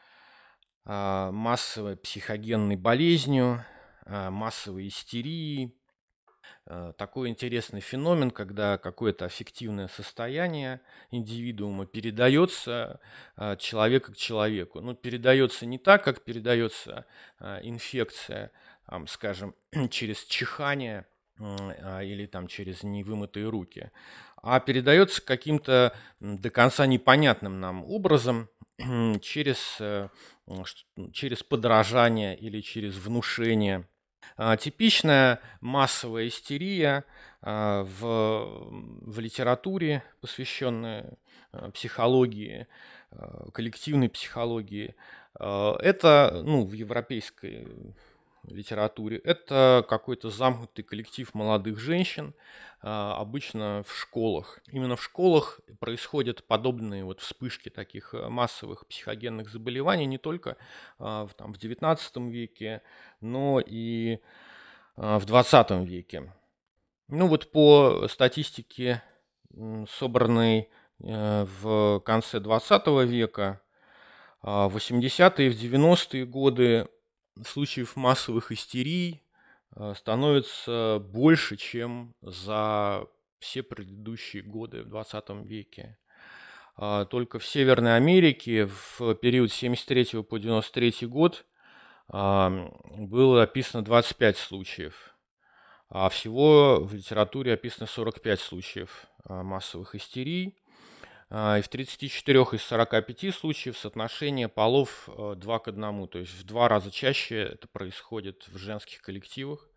а, 0.86 1.30
массовой 1.30 1.98
психогенной 1.98 2.76
болезнью, 2.76 3.62
а, 4.06 4.30
массовой 4.30 4.88
истерией, 4.88 5.76
Э, 5.76 5.83
такой 6.96 7.28
интересный 7.28 7.80
феномен, 7.80 8.30
когда 8.30 8.78
какое-то 8.78 9.26
аффективное 9.26 9.88
состояние 9.88 10.80
индивидуума 11.10 11.84
передается 11.84 13.00
от 13.36 13.60
человека 13.60 14.12
к 14.12 14.16
человеку. 14.16 14.80
Ну, 14.80 14.94
передается 14.94 15.66
не 15.66 15.78
так, 15.78 16.04
как 16.04 16.22
передается 16.22 17.04
э, 17.38 17.60
инфекция, 17.64 18.50
скажем, 19.08 19.54
через 19.90 20.24
чихание 20.24 21.06
а, 21.38 22.02
или 22.02 22.26
там 22.26 22.46
через 22.46 22.82
невымытые 22.82 23.48
руки, 23.48 23.90
а 24.36 24.60
передается 24.60 25.20
каким-то 25.20 25.94
до 26.20 26.50
конца 26.50 26.86
непонятным 26.86 27.60
нам 27.60 27.84
образом 27.84 28.48
через, 29.20 29.76
э, 29.80 30.08
через 31.12 31.42
подражание 31.42 32.36
или 32.38 32.60
через 32.62 32.96
внушение– 32.96 33.86
типичная 34.58 35.40
массовая 35.60 36.28
истерия 36.28 37.04
а, 37.42 37.84
в, 37.84 38.68
в 38.70 39.20
литературе, 39.20 40.02
посвященная 40.20 41.18
а, 41.52 41.70
психологии, 41.70 42.66
коллективной 43.52 44.08
психологии, 44.08 44.96
это, 45.38 46.42
ну, 46.44 46.64
в 46.64 46.72
европейской 46.72 47.94
литературе, 48.48 49.18
это 49.18 49.84
какой-то 49.88 50.30
замкнутый 50.30 50.84
коллектив 50.84 51.32
молодых 51.34 51.78
женщин, 51.78 52.34
а, 52.82 53.16
обычно 53.18 53.82
в 53.86 53.96
школах. 53.96 54.60
Именно 54.70 54.96
в 54.96 55.02
школах 55.02 55.60
происходят 55.80 56.44
подобные 56.46 57.04
вот 57.04 57.20
вспышки 57.20 57.70
таких 57.70 58.12
э, 58.12 58.28
массовых 58.28 58.86
психогенных 58.86 59.48
заболеваний 59.48 60.06
не 60.06 60.18
только 60.18 60.56
а, 60.98 61.26
в, 61.26 61.34
там, 61.34 61.54
в 61.54 61.58
19 61.58 62.16
веке, 62.16 62.82
но 63.20 63.60
и 63.64 64.18
а, 64.96 65.18
в 65.18 65.24
20 65.24 65.70
веке. 65.88 66.32
Ну 67.08 67.26
вот 67.26 67.50
по 67.52 68.06
статистике, 68.08 69.02
собранной 69.88 70.68
э, 71.02 71.46
в 71.62 72.00
конце 72.00 72.40
20 72.40 72.86
века, 73.06 73.60
в 74.42 74.76
80-е 74.76 75.46
и 75.46 75.50
в 75.50 75.54
90-е 75.54 76.26
годы 76.26 76.86
случаев 77.42 77.96
массовых 77.96 78.52
истерий 78.52 79.24
Э, 79.76 79.94
становится 79.96 80.98
больше, 81.00 81.56
чем 81.56 82.14
за 82.22 83.06
все 83.38 83.62
предыдущие 83.62 84.42
годы 84.42 84.82
в 84.82 84.88
20 84.88 85.44
веке. 85.44 85.98
А, 86.76 87.04
только 87.04 87.38
в 87.38 87.46
Северной 87.46 87.96
Америке 87.96 88.66
в 88.66 89.14
период 89.16 89.52
с 89.52 89.54
73 89.54 90.22
по 90.22 90.38
93 90.38 91.06
год 91.06 91.44
было 92.08 93.42
описано 93.42 93.82
25 93.82 94.36
случаев, 94.36 95.14
а 95.88 96.10
всего 96.10 96.84
в 96.84 96.92
литературе 96.92 97.54
описано 97.54 97.86
45 97.86 98.40
случаев 98.40 99.06
а, 99.24 99.42
массовых 99.42 99.94
истерий. 99.94 100.58
А, 101.36 101.58
и 101.58 101.62
в 101.62 101.68
34 101.68 102.42
из 102.52 102.62
45 102.62 103.34
случаев 103.34 103.76
соотношение 103.76 104.46
полов 104.48 105.08
2 105.08 105.34
э, 105.34 105.58
к 105.58 105.66
1, 105.66 106.06
то 106.06 106.20
есть 106.20 106.32
в 106.32 106.44
два 106.44 106.68
раза 106.68 106.92
чаще 106.92 107.42
это 107.54 107.66
происходит 107.66 108.46
в 108.52 108.56
женских 108.56 109.02
коллективах 109.02 109.68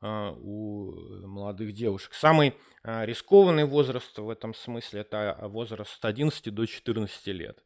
а, 0.00 0.32
у 0.32 0.94
молодых 1.26 1.74
девушек. 1.74 2.14
Самый 2.14 2.54
а, 2.82 3.04
рискованный 3.04 3.64
возраст 3.64 4.16
в 4.16 4.30
этом 4.30 4.54
смысле 4.54 5.02
это 5.02 5.36
возраст 5.42 5.98
от 5.98 6.06
11 6.06 6.48
до 6.48 6.64
14 6.64 7.26
лет. 7.26 7.62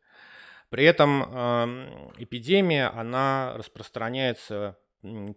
При 0.68 0.84
этом 0.84 1.22
эпидемия, 2.18 2.88
она 2.88 3.54
распространяется 3.56 4.76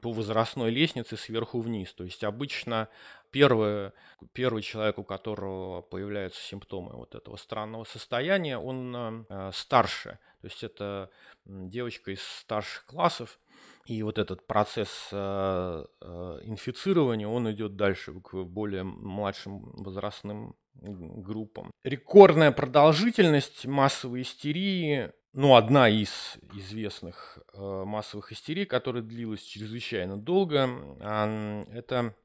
по 0.02 0.12
возрастной 0.12 0.72
лестнице 0.72 1.18
сверху 1.18 1.60
вниз. 1.60 1.94
То 1.94 2.04
есть 2.04 2.24
обычно 2.24 2.90
первый, 3.32 3.92
первый 4.34 4.62
человек, 4.62 4.98
у 4.98 5.04
которого 5.04 5.82
появляются 5.82 6.42
симптомы 6.42 6.96
вот 6.96 7.16
этого 7.16 7.36
странного 7.36 7.84
состояния, 7.84 8.58
он 8.58 9.26
э, 9.30 9.52
старше. 9.54 10.20
То 10.42 10.48
есть 10.48 10.64
это 10.64 11.10
девочка 11.46 12.12
из 12.12 12.22
старших 12.22 12.86
классов. 12.86 13.40
И 13.86 14.04
вот 14.04 14.20
этот 14.20 14.46
процесс 14.46 15.10
э, 15.12 15.86
э, 16.02 16.40
инфицирования, 16.44 17.28
он 17.28 17.52
идет 17.52 17.76
дальше 17.76 18.14
к 18.22 18.44
более 18.44 18.84
младшим 18.84 19.72
возрастным 19.74 20.56
группам. 20.82 21.72
Рекордная 21.84 22.52
продолжительность 22.52 23.66
массовой 23.66 24.22
истерии 24.22 25.12
ну, 25.34 25.56
одна 25.56 25.88
из 25.88 26.38
известных 26.54 27.38
э, 27.54 27.84
массовых 27.86 28.32
истерий, 28.32 28.66
которая 28.66 29.04
длилась 29.04 29.44
чрезвычайно 29.44 30.18
долго, 30.18 30.68
э, 31.00 31.66
это 31.72 32.16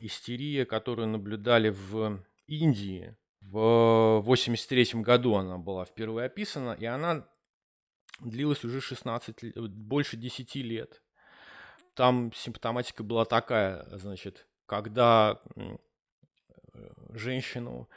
истерия, 0.00 0.64
которую 0.64 1.08
наблюдали 1.08 1.68
в 1.68 2.22
Индии. 2.46 3.16
В 3.42 4.20
1983 4.20 5.02
году 5.02 5.34
она 5.34 5.58
была 5.58 5.84
впервые 5.84 6.26
описана, 6.26 6.72
и 6.72 6.86
она 6.86 7.26
длилась 8.20 8.64
уже 8.64 8.80
16, 8.80 9.56
больше 9.70 10.16
10 10.16 10.54
лет. 10.56 11.02
Там 11.94 12.32
симптоматика 12.34 13.02
была 13.02 13.24
такая, 13.24 13.86
значит, 13.96 14.46
когда 14.66 15.42
женщину 17.10 17.90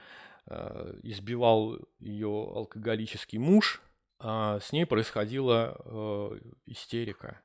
э, 0.48 1.00
избивал 1.04 1.78
ее 2.00 2.52
алкоголический 2.54 3.38
муж– 3.38 3.82
с 4.24 4.72
ней 4.72 4.86
происходила 4.86 5.76
э, 5.84 6.40
истерика. 6.66 7.42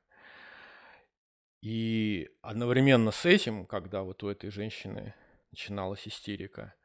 И 1.61 2.29
одновременно 2.41 3.11
с 3.11 3.25
этим, 3.25 3.65
когда 3.65 4.03
вот 4.03 4.23
у 4.23 4.29
этой 4.29 4.51
женщины 4.51 5.15
начиналась 5.51 6.07
истерика. 6.07 6.75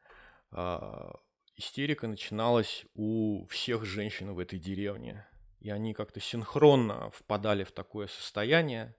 А, 0.51 1.15
истерика 1.55 2.07
начиналась 2.07 2.85
у 2.95 3.45
всех 3.47 3.85
женщин 3.85 4.33
в 4.33 4.39
этой 4.39 4.59
деревне. 4.59 5.27
И 5.59 5.69
они 5.69 5.93
как-то 5.93 6.19
синхронно 6.19 7.11
впадали 7.11 7.63
в 7.63 7.71
такое 7.71 8.07
состояние. 8.07 8.95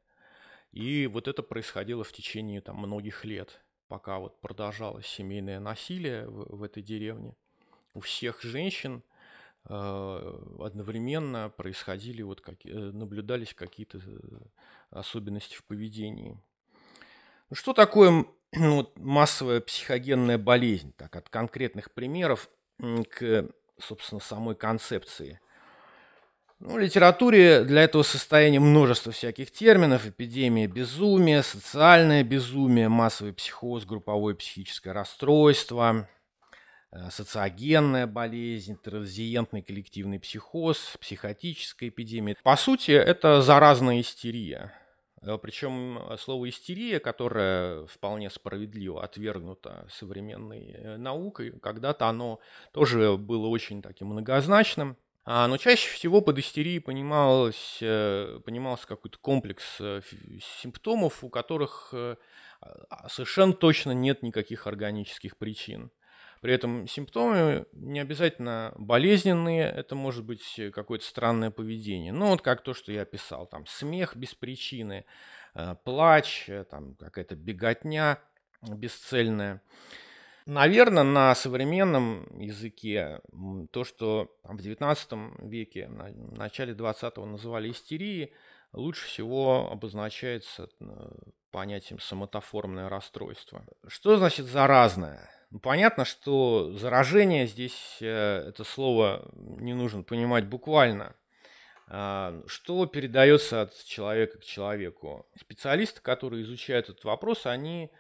И 0.70 1.06
вот 1.06 1.28
это 1.28 1.42
происходило 1.42 2.04
в 2.04 2.12
течение 2.12 2.60
там, 2.60 2.76
многих 2.76 3.24
лет, 3.24 3.60
пока 3.88 4.18
вот 4.18 4.40
продолжалось 4.40 5.06
семейное 5.06 5.60
насилие 5.60 6.26
в, 6.26 6.56
в 6.56 6.62
этой 6.62 6.82
деревне. 6.82 7.36
У 7.92 8.00
всех 8.00 8.42
женщин 8.42 9.02
одновременно 9.66 11.50
происходили, 11.56 12.20
вот 12.22 12.40
как, 12.42 12.56
э, 12.64 12.68
наблюдались 12.68 13.54
какие-то 13.54 13.98
э, 13.98 14.00
особенности 14.90 15.56
в 15.56 15.64
поведении. 15.64 16.38
Ну, 17.48 17.56
что 17.56 17.72
такое 17.72 18.26
ну, 18.52 18.92
массовая 18.96 19.60
психогенная 19.60 20.36
болезнь? 20.36 20.92
Так, 20.96 21.16
от 21.16 21.28
конкретных 21.30 21.92
примеров 21.92 22.50
к, 22.78 23.48
собственно, 23.78 24.20
самой 24.20 24.54
концепции. 24.54 25.40
Ну, 26.60 26.74
в 26.74 26.78
литературе 26.78 27.64
для 27.64 27.82
этого 27.82 28.02
состояния 28.02 28.60
множество 28.60 29.12
всяких 29.12 29.50
терминов. 29.50 30.06
Эпидемия 30.06 30.66
безумия, 30.66 31.42
социальное 31.42 32.22
безумие, 32.22 32.88
массовый 32.88 33.32
психоз, 33.32 33.84
групповое 33.84 34.36
психическое 34.36 34.92
расстройство, 34.92 36.08
э, 36.08 36.13
социогенная 37.10 38.06
болезнь, 38.06 38.76
транзиентный 38.76 39.62
коллективный 39.62 40.20
психоз, 40.20 40.96
психотическая 41.00 41.88
эпидемия. 41.88 42.36
По 42.42 42.56
сути, 42.56 42.92
это 42.92 43.42
заразная 43.42 44.00
истерия. 44.00 44.72
Э, 45.24 45.38
Причем 45.38 45.98
э, 45.98 46.16
слово 46.18 46.48
истерия, 46.48 47.00
которое 47.00 47.86
вполне 47.86 48.30
справедливо 48.30 49.02
отвергнуто 49.02 49.86
современной 49.90 50.72
э, 50.72 50.96
наукой, 50.96 51.52
когда-то 51.60 52.08
оно 52.08 52.40
тоже 52.72 53.16
было 53.16 53.46
очень 53.48 53.82
таким 53.82 54.08
многозначным. 54.08 54.96
А, 55.26 55.48
но 55.48 55.56
чаще 55.56 55.88
всего 55.88 56.20
под 56.20 56.38
истерией 56.38 56.80
понималось, 56.80 57.78
понимался 57.80 58.86
какой-то 58.86 59.16
комплекс 59.18 59.64
симптомов, 60.60 61.24
у 61.24 61.30
которых 61.30 61.94
а, 61.94 63.08
совершенно 63.08 63.54
точно 63.54 63.92
нет 63.92 64.22
никаких 64.22 64.66
органических 64.66 65.38
причин. 65.38 65.90
При 66.44 66.52
этом 66.52 66.86
симптомы 66.86 67.64
не 67.72 68.00
обязательно 68.00 68.74
болезненные, 68.76 69.62
это 69.62 69.94
может 69.94 70.26
быть 70.26 70.60
какое-то 70.74 71.02
странное 71.02 71.50
поведение. 71.50 72.12
Ну, 72.12 72.26
вот 72.26 72.42
как 72.42 72.62
то, 72.62 72.74
что 72.74 72.92
я 72.92 73.00
описал, 73.00 73.46
там 73.46 73.64
смех 73.64 74.14
без 74.14 74.34
причины, 74.34 75.06
э, 75.54 75.74
плач, 75.84 76.50
э, 76.50 76.64
там 76.64 76.96
какая-то 76.96 77.34
беготня 77.34 78.18
бесцельная. 78.60 79.62
Наверное, 80.44 81.02
на 81.02 81.34
современном 81.34 82.38
языке 82.38 83.22
то, 83.70 83.84
что 83.84 84.36
в 84.42 84.56
XIX 84.56 85.48
веке, 85.48 85.88
в 85.88 86.36
начале 86.36 86.74
XX 86.74 87.24
называли 87.24 87.70
истерией, 87.70 88.34
лучше 88.74 89.06
всего 89.06 89.70
обозначается 89.72 90.68
э, 90.78 90.84
понятием 91.50 92.00
самотоформное 92.00 92.90
расстройство. 92.90 93.64
Что 93.88 94.18
значит 94.18 94.44
заразное? 94.44 95.30
Понятно, 95.62 96.04
что 96.04 96.72
заражение 96.72 97.46
здесь 97.46 97.98
э, 98.00 98.48
это 98.48 98.64
слово 98.64 99.30
не 99.34 99.72
нужно 99.72 100.02
понимать 100.02 100.46
буквально. 100.46 101.14
А, 101.86 102.42
что 102.46 102.86
передается 102.86 103.62
от 103.62 103.84
человека 103.84 104.38
к 104.38 104.44
человеку? 104.44 105.26
Специалисты, 105.38 106.00
которые 106.00 106.42
изучают 106.42 106.88
этот 106.88 107.04
вопрос, 107.04 107.46
они 107.46 107.90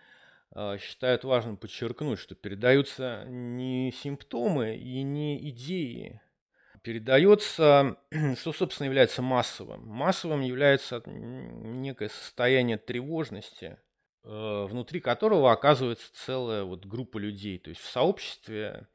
а, 0.52 0.78
считают 0.78 1.24
важным 1.24 1.56
подчеркнуть, 1.56 2.18
что 2.18 2.34
передаются 2.34 3.24
не 3.26 3.92
симптомы 3.92 4.76
и 4.76 5.02
не 5.02 5.50
идеи, 5.50 6.20
передается, 6.82 7.96
что, 8.38 8.52
собственно, 8.52 8.86
является 8.86 9.22
массовым. 9.22 9.86
Массовым 9.86 10.40
является 10.40 11.02
некое 11.06 12.08
состояние 12.08 12.78
тревожности, 12.78 13.78
внутри 14.24 15.00
которого 15.00 15.52
оказывается 15.52 16.10
целая 16.14 16.64
вот 16.64 16.86
группа 16.86 17.18
людей. 17.18 17.58
То 17.58 17.70
есть 17.70 17.82
в 17.82 17.90
сообществе 17.90 18.88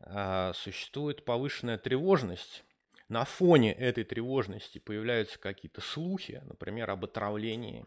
а, 0.00 0.52
существует 0.54 1.24
повышенная 1.24 1.78
тревожность. 1.78 2.64
На 3.08 3.24
фоне 3.24 3.72
этой 3.72 4.04
тревожности 4.04 4.78
появляются 4.78 5.38
какие-то 5.38 5.80
слухи, 5.80 6.42
например, 6.44 6.90
об 6.90 7.04
отравлении. 7.04 7.84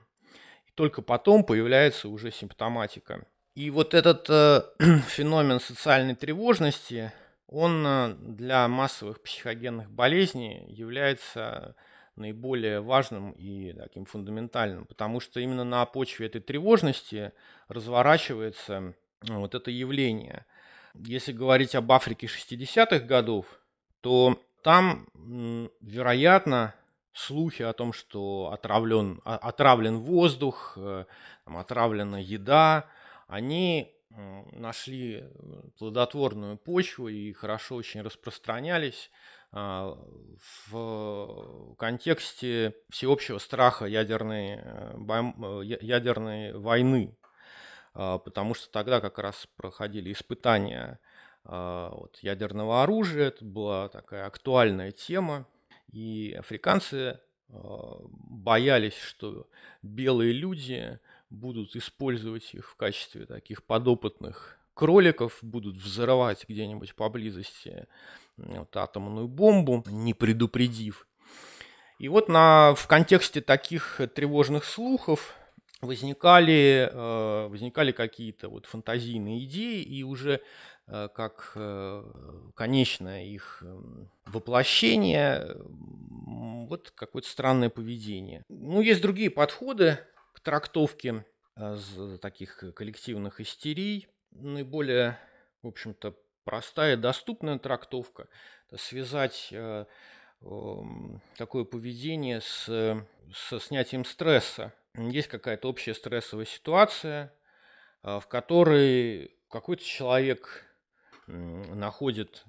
И 0.67 0.71
только 0.75 1.01
потом 1.01 1.43
появляется 1.43 2.07
уже 2.09 2.31
симптоматика. 2.31 3.25
И 3.55 3.69
вот 3.69 3.93
этот 3.93 4.29
э, 4.29 4.63
феномен 5.07 5.59
социальной 5.59 6.15
тревожности, 6.15 7.11
он 7.47 7.85
э, 7.85 8.15
для 8.17 8.67
массовых 8.69 9.21
психогенных 9.21 9.91
болезней 9.91 10.65
является 10.69 11.75
наиболее 12.19 12.81
важным 12.81 13.31
и 13.31 13.73
таким 13.73 14.05
фундаментальным, 14.05 14.85
потому 14.85 15.19
что 15.19 15.39
именно 15.39 15.63
на 15.63 15.85
почве 15.85 16.27
этой 16.27 16.41
тревожности 16.41 17.31
разворачивается 17.67 18.93
ну, 19.23 19.39
вот 19.39 19.55
это 19.55 19.71
явление. 19.71 20.45
Если 20.93 21.31
говорить 21.31 21.75
об 21.75 21.91
Африке 21.91 22.27
60-х 22.27 22.99
годов, 22.99 23.45
то 24.01 24.39
там, 24.63 25.07
вероятно, 25.81 26.75
слухи 27.13 27.63
о 27.63 27.73
том, 27.73 27.93
что 27.93 28.51
отравлен, 28.53 29.21
отравлен 29.23 29.97
воздух, 29.97 30.73
э, 30.77 31.05
отравлена 31.45 32.19
еда, 32.19 32.85
они 33.27 33.93
нашли 34.53 35.23
плодотворную 35.77 36.57
почву 36.57 37.07
и 37.07 37.31
хорошо 37.33 37.75
очень 37.75 38.01
распространялись 38.01 39.11
а, 39.11 39.38
в 39.51 41.75
контексте 41.77 42.75
всеобщего 42.89 43.39
страха 43.39 43.85
ядерной, 43.85 44.59
э, 44.61 44.95
э, 44.97 45.61
ядерной 45.81 46.53
войны, 46.53 47.17
а, 47.93 48.19
потому 48.19 48.53
что 48.53 48.71
тогда 48.71 49.01
как 49.01 49.17
раз 49.17 49.47
проходили 49.55 50.11
испытания 50.11 50.99
а, 51.45 51.89
вот, 51.89 52.19
ядерного 52.21 52.83
оружия, 52.83 53.29
это 53.29 53.43
была 53.43 53.89
такая 53.89 54.27
актуальная 54.27 54.91
тема, 54.91 55.47
и 55.91 56.35
африканцы 56.37 57.19
боялись, 57.47 58.95
что 58.95 59.49
белые 59.81 60.33
люди 60.33 60.99
будут 61.31 61.75
использовать 61.75 62.53
их 62.53 62.69
в 62.69 62.75
качестве 62.75 63.25
таких 63.25 63.63
подопытных 63.63 64.59
кроликов, 64.75 65.39
будут 65.41 65.77
взрывать 65.77 66.45
где-нибудь 66.47 66.93
поблизости 66.93 67.87
вот, 68.45 68.75
атомную 68.75 69.27
бомбу, 69.27 69.83
не 69.87 70.13
предупредив. 70.13 71.07
И 71.99 72.07
вот 72.07 72.29
на, 72.29 72.73
в 72.75 72.87
контексте 72.87 73.41
таких 73.41 73.99
тревожных 74.15 74.63
слухов 74.63 75.35
возникали, 75.81 76.89
э, 76.91 77.47
возникали 77.47 77.91
какие-то 77.91 78.49
вот 78.49 78.65
фантазийные 78.65 79.43
идеи, 79.45 79.81
и 79.81 80.03
уже 80.03 80.41
э, 80.87 81.09
как 81.13 81.51
э, 81.55 82.03
конечное 82.55 83.25
их 83.25 83.63
эм, 83.63 84.09
воплощение, 84.25 85.55
вот 86.67 86.91
какое-то 86.91 87.27
странное 87.27 87.69
поведение. 87.69 88.43
Ну, 88.49 88.81
есть 88.81 89.01
другие 89.01 89.29
подходы 89.29 89.99
к 90.33 90.39
трактовке 90.39 91.25
таких 92.21 92.63
коллективных 92.75 93.41
истерий. 93.41 94.07
Наиболее, 94.31 95.17
в 95.61 95.67
общем-то, 95.67 96.15
простая, 96.49 96.97
доступная 96.97 97.59
трактовка. 97.59 98.27
Связать 98.75 99.49
э, 99.51 99.85
э, 100.41 100.75
такое 101.37 101.63
поведение 101.63 102.41
с, 102.41 102.65
со 103.31 103.59
снятием 103.59 104.03
стресса. 104.03 104.73
Есть 104.95 105.27
какая-то 105.27 105.69
общая 105.69 105.93
стрессовая 105.93 106.45
ситуация, 106.45 107.31
э, 108.01 108.19
в 108.19 108.27
которой 108.27 109.31
какой-то 109.47 109.83
человек 109.83 110.65
э, 111.27 111.31
находит 111.31 112.43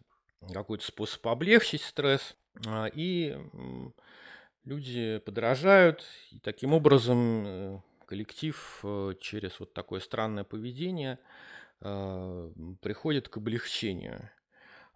какой-то 0.51 0.87
способ 0.87 1.27
облегчить 1.29 1.83
стресс, 1.83 2.37
э, 2.67 2.89
и 2.95 3.37
э, 3.37 3.91
люди 4.65 5.19
подражают, 5.19 6.07
и 6.31 6.39
таким 6.39 6.73
образом 6.73 7.45
э, 7.47 7.81
коллектив 8.07 8.81
э, 8.83 9.15
через 9.21 9.61
вот 9.61 9.75
такое 9.75 10.01
странное 10.01 10.45
поведение– 10.45 11.19
приходит 11.81 13.29
к 13.29 13.39
облегчению. 13.39 14.31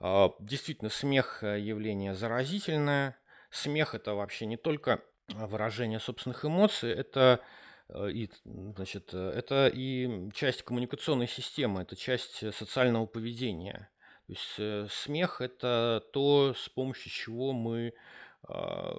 А, 0.07 0.35
действительно, 0.39 0.91
смех 0.91 1.43
э, 1.43 1.59
явление 1.59 2.15
заразительное. 2.15 3.17
Смех 3.51 3.95
это 3.95 4.13
вообще 4.15 4.45
не 4.45 4.59
только 4.59 5.03
выражение 5.29 5.99
собственных 5.99 6.45
эмоций, 6.45 6.91
это 6.93 7.41
э, 7.89 8.11
и, 8.11 8.31
значит, 8.45 9.11
э, 9.15 9.33
это 9.35 9.71
и 9.73 10.31
часть 10.35 10.63
коммуникационной 10.63 11.27
системы, 11.27 11.81
это 11.81 11.97
часть 11.97 12.55
социального 12.55 13.07
поведения. 13.07 13.89
То 14.27 14.33
есть 14.33 14.93
смех 14.93 15.41
это 15.41 16.05
то, 16.13 16.55
с 16.55 16.69
помощью 16.69 17.11
чего 17.11 17.53
мы 17.53 17.95
а, 18.43 18.99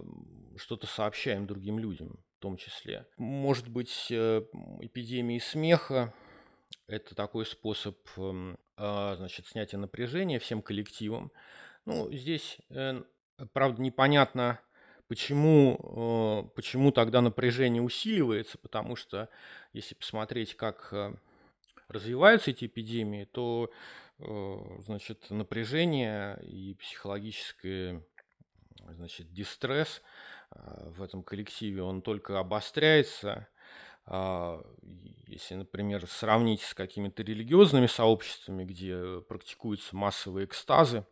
что-то 0.55 0.85
сообщаем 0.85 1.47
другим 1.47 1.79
людям, 1.79 2.19
в 2.37 2.41
том 2.41 2.57
числе. 2.57 3.07
Может 3.17 3.67
быть, 3.67 4.07
эпидемии 4.11 5.39
смеха 5.39 6.13
Это 6.87 7.15
такой 7.15 7.47
способ 7.47 7.97
эм, 8.17 8.59
а, 8.77 9.15
значит, 9.15 9.47
снятия 9.47 9.79
напряжения 9.79 10.37
всем 10.37 10.61
коллективам. 10.61 11.31
Ну, 11.85 12.11
здесь, 12.11 12.59
э, 12.69 13.01
правда, 13.53 13.81
непонятно, 13.81 14.59
почему, 15.07 16.43
э, 16.47 16.55
почему 16.55 16.91
тогда 16.91 17.21
напряжение 17.21 17.81
усиливается, 17.81 18.59
потому 18.59 18.95
что 18.95 19.29
если 19.73 19.95
посмотреть, 19.95 20.55
как 20.55 20.89
э, 20.91 21.15
развиваются 21.87 22.51
эти 22.51 22.65
эпидемии, 22.65 23.25
то 23.25 23.71
значит, 24.17 25.29
напряжение 25.29 26.41
и 26.41 26.73
психологическое 26.75 28.01
значит, 28.91 29.33
дистресс 29.33 30.01
в 30.51 31.03
этом 31.03 31.21
коллективе, 31.21 31.83
он 31.83 32.01
только 32.01 32.39
обостряется, 32.39 33.49
а, 34.05 34.63
если, 35.27 35.55
например, 35.55 36.07
сравнить 36.07 36.61
с 36.61 36.73
какими-то 36.73 37.23
религиозными 37.23 37.87
сообществами, 37.87 38.63
где 38.63 39.21
практикуются 39.21 39.95
массовые 39.95 40.45
экстазы, 40.45 41.05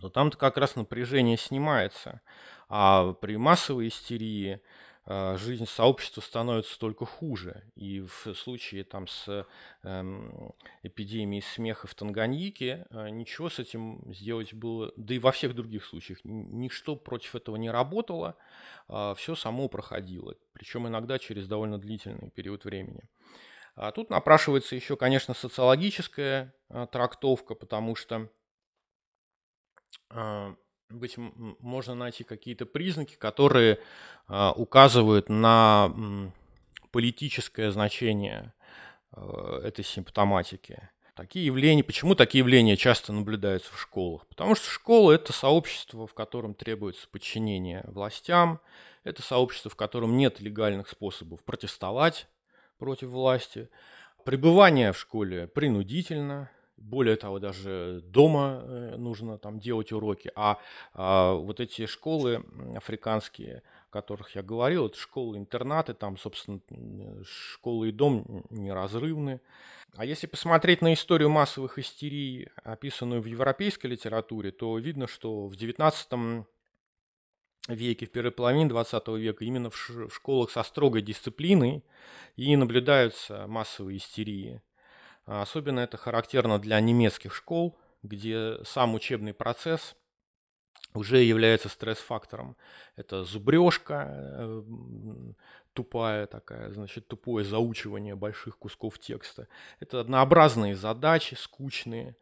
то 0.00 0.08
там-то 0.08 0.36
как 0.36 0.56
раз 0.56 0.76
напряжение 0.76 1.36
снимается. 1.36 2.20
А 2.68 3.12
при 3.14 3.36
массовой 3.36 3.88
истерии 3.88 4.60
а, 5.08 5.36
жизнь 5.36 5.66
сообщества 5.66 6.20
становится 6.20 6.78
только 6.78 7.06
хуже. 7.06 7.62
И 7.76 8.00
в 8.00 8.34
случае 8.34 8.82
там 8.82 9.06
с 9.06 9.46
эм, 9.84 10.52
эпидемией 10.82 11.42
смеха 11.42 11.86
в 11.86 11.94
Танганьике 11.94 12.86
э, 12.90 13.10
ничего 13.10 13.48
с 13.48 13.60
этим 13.60 14.02
сделать 14.12 14.52
было, 14.52 14.92
да 14.96 15.14
и 15.14 15.20
во 15.20 15.30
всех 15.30 15.54
других 15.54 15.84
случаях, 15.84 16.18
ничто 16.24 16.96
против 16.96 17.36
этого 17.36 17.54
не 17.54 17.70
работало, 17.70 18.36
а, 18.88 19.14
все 19.14 19.36
само 19.36 19.68
проходило, 19.68 20.34
причем 20.52 20.88
иногда 20.88 21.20
через 21.20 21.46
довольно 21.46 21.78
длительный 21.78 22.30
период 22.30 22.64
времени. 22.64 23.08
А 23.76 23.92
тут 23.92 24.08
напрашивается 24.08 24.74
еще, 24.74 24.96
конечно, 24.96 25.34
социологическая 25.34 26.54
э, 26.70 26.86
трактовка, 26.90 27.54
потому 27.54 27.94
что 27.94 28.30
э, 30.10 30.54
быть 30.88 31.16
можно 31.18 31.94
найти 31.94 32.24
какие-то 32.24 32.64
признаки, 32.64 33.16
которые 33.16 33.78
э, 34.28 34.52
указывают 34.56 35.28
на 35.28 35.92
политическое 36.90 37.70
значение 37.70 38.54
этой 39.62 39.84
симптоматики. 39.84 40.90
Такие 41.14 41.46
явления, 41.46 41.84
почему 41.84 42.14
такие 42.14 42.40
явления 42.40 42.76
часто 42.76 43.12
наблюдаются 43.12 43.72
в 43.72 43.80
школах? 43.80 44.26
Потому 44.26 44.54
что 44.54 44.68
школа– 44.68 45.12
это 45.12 45.32
сообщество, 45.32 46.06
в 46.06 46.14
котором 46.14 46.54
требуется 46.54 47.08
подчинение 47.08 47.84
властям, 47.86 48.60
это 49.04 49.22
сообщество, 49.22 49.70
в 49.70 49.76
котором 49.76 50.16
нет 50.16 50.40
легальных 50.40 50.88
способов 50.88 51.44
протестовать 51.44 52.26
против 52.78 53.08
власти. 53.08 53.68
Пребывание 54.24 54.92
в 54.92 54.98
школе 54.98 55.46
принудительно, 55.46 56.50
более 56.76 57.16
того, 57.16 57.38
даже 57.38 58.02
дома 58.04 58.60
э, 58.62 58.96
нужно 58.96 59.38
там 59.38 59.58
делать 59.58 59.92
уроки. 59.92 60.30
А, 60.34 60.58
а 60.92 61.34
вот 61.34 61.60
эти 61.60 61.86
школы 61.86 62.44
африканские, 62.76 63.62
о 63.88 63.92
которых 63.92 64.34
я 64.34 64.42
говорил, 64.42 64.86
это 64.86 64.98
школы-интернаты, 64.98 65.94
там, 65.94 66.18
собственно, 66.18 66.60
школы 67.24 67.88
и 67.88 67.92
дом 67.92 68.44
неразрывны. 68.50 69.40
А 69.96 70.04
если 70.04 70.26
посмотреть 70.26 70.82
на 70.82 70.92
историю 70.92 71.30
массовых 71.30 71.78
истерий, 71.78 72.48
описанную 72.62 73.22
в 73.22 73.26
европейской 73.26 73.86
литературе, 73.86 74.50
то 74.50 74.76
видно, 74.78 75.06
что 75.06 75.46
в 75.46 75.54
XIX 75.54 76.44
веке, 77.68 78.06
в 78.06 78.10
первой 78.10 78.30
половине 78.30 78.68
20 78.68 79.08
века, 79.08 79.44
именно 79.44 79.70
в 79.70 79.76
школах 80.10 80.50
со 80.50 80.62
строгой 80.62 81.02
дисциплиной 81.02 81.84
и 82.36 82.54
наблюдаются 82.56 83.46
массовые 83.46 83.98
истерии. 83.98 84.62
А 85.26 85.42
особенно 85.42 85.80
это 85.80 85.96
характерно 85.96 86.58
для 86.58 86.80
немецких 86.80 87.34
школ, 87.34 87.76
где 88.02 88.58
сам 88.64 88.94
учебный 88.94 89.34
процесс 89.34 89.96
уже 90.94 91.18
является 91.22 91.68
стресс-фактором. 91.68 92.56
Это 92.96 93.24
зубрежка 93.24 94.08
э, 94.12 94.62
тупая 95.72 96.26
такая, 96.26 96.70
значит, 96.72 97.06
тупое 97.06 97.44
заучивание 97.44 98.14
больших 98.14 98.58
кусков 98.58 98.98
текста. 98.98 99.48
Это 99.78 100.00
однообразные 100.00 100.74
задачи, 100.74 101.34
скучные. 101.34 102.16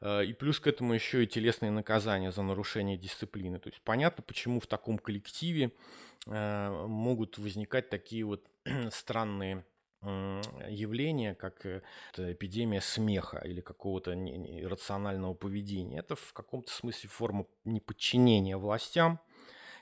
Э, 0.00 0.24
и 0.24 0.32
плюс 0.32 0.60
к 0.60 0.66
этому 0.66 0.94
еще 0.94 1.24
и 1.24 1.26
телесные 1.26 1.70
наказания 1.70 2.32
за 2.32 2.42
нарушение 2.42 2.96
дисциплины. 2.96 3.58
То 3.58 3.68
есть 3.68 3.80
понятно, 3.82 4.22
почему 4.22 4.60
в 4.60 4.66
таком 4.66 4.98
коллективе 4.98 5.72
э, 6.26 6.86
могут 6.86 7.38
возникать 7.38 7.88
такие 7.88 8.24
вот 8.24 8.44
странные 8.90 9.64
явление, 10.68 11.34
как 11.34 11.66
э, 11.66 11.82
эпидемия 12.16 12.80
смеха 12.80 13.38
или 13.38 13.60
какого-то 13.60 14.12
иррационального 14.12 15.34
поведения. 15.34 15.98
Это 15.98 16.14
в 16.14 16.32
каком-то 16.32 16.70
смысле 16.70 17.08
форма 17.08 17.46
неподчинения 17.64 18.56
властям. 18.56 19.18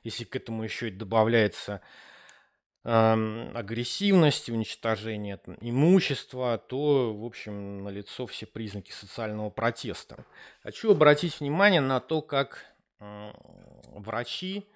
Если 0.03 0.25
к 0.25 0.37
этому 0.37 0.63
еще 0.63 0.89
и 0.89 0.93
добавляется 0.93 1.83
агрессивность, 2.85 4.51
уничтожение 4.51 5.41
имущества, 5.63 6.59
то, 6.59 7.15
в 7.15 7.25
общем, 7.25 7.83
налицо 7.83 8.27
все 8.27 8.45
признаки 8.45 8.93
социального 8.93 9.49
протеста. 9.49 10.27
Хочу 10.63 10.91
обратить 10.91 11.41
внимание 11.41 11.81
на 11.81 12.01
то, 12.01 12.21
как 12.21 12.63
э, 13.01 13.33
врачи, 13.95 14.67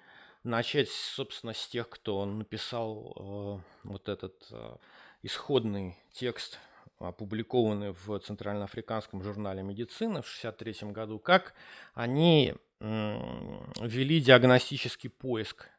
начать, 0.43 0.89
собственно, 0.89 1.53
с 1.53 1.67
тех, 1.67 1.87
кто 1.87 2.25
написал 2.25 3.13
э, 3.15 3.87
вот 3.87 4.09
этот 4.09 4.47
э, 4.49 4.77
исходный 5.21 5.95
текст, 6.11 6.57
опубликованный 6.97 7.93
в 8.05 8.17
Центральноафриканском 8.17 9.21
журнале 9.21 9.61
медицины 9.61 10.23
в 10.23 10.41
1963 10.41 10.91
году, 10.91 11.19
как 11.19 11.53
они 11.93 12.55
вели 12.81 14.21
диагностический 14.21 15.09
поиск, 15.09 15.69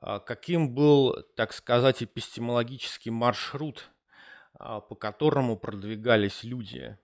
каким 0.00 0.74
был, 0.74 1.22
так 1.34 1.52
сказать, 1.52 2.02
эпистемологический 2.02 3.10
маршрут, 3.10 3.90
а, 4.54 4.80
по 4.80 4.94
которому 4.94 5.56
продвигались 5.56 6.42
люди. 6.42 6.96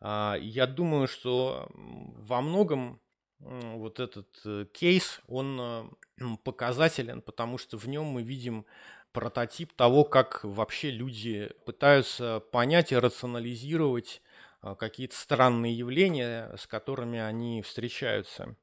А, 0.00 0.36
я 0.40 0.66
думаю, 0.66 1.08
что 1.08 1.68
во 1.74 2.40
многом 2.40 3.00
вот 3.40 4.00
этот 4.00 4.28
э, 4.44 4.66
кейс, 4.72 5.20
он 5.28 5.58
э, 5.60 6.24
показателен, 6.42 7.22
потому 7.22 7.56
что 7.56 7.78
в 7.78 7.86
нем 7.86 8.04
мы 8.06 8.22
видим 8.22 8.66
прототип 9.12 9.72
того, 9.74 10.04
как 10.04 10.42
вообще 10.42 10.90
люди 10.90 11.50
пытаются 11.64 12.40
понять 12.50 12.90
и 12.90 12.96
рационализировать 12.96 14.22
а, 14.60 14.74
какие-то 14.74 15.16
странные 15.16 15.72
явления, 15.72 16.52
с 16.56 16.66
которыми 16.66 17.20
они 17.20 17.62
встречаются. 17.62 18.56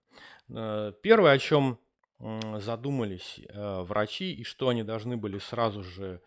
Э, 0.50 0.92
первое, 1.02 1.32
о 1.32 1.40
чем 1.40 1.80
задумались 2.20 3.40
э, 3.48 3.82
врачи 3.82 4.34
и 4.34 4.44
что 4.44 4.70
они 4.70 4.84
должны 4.84 5.18
были 5.18 5.38
сразу 5.40 5.84
же 5.84 6.22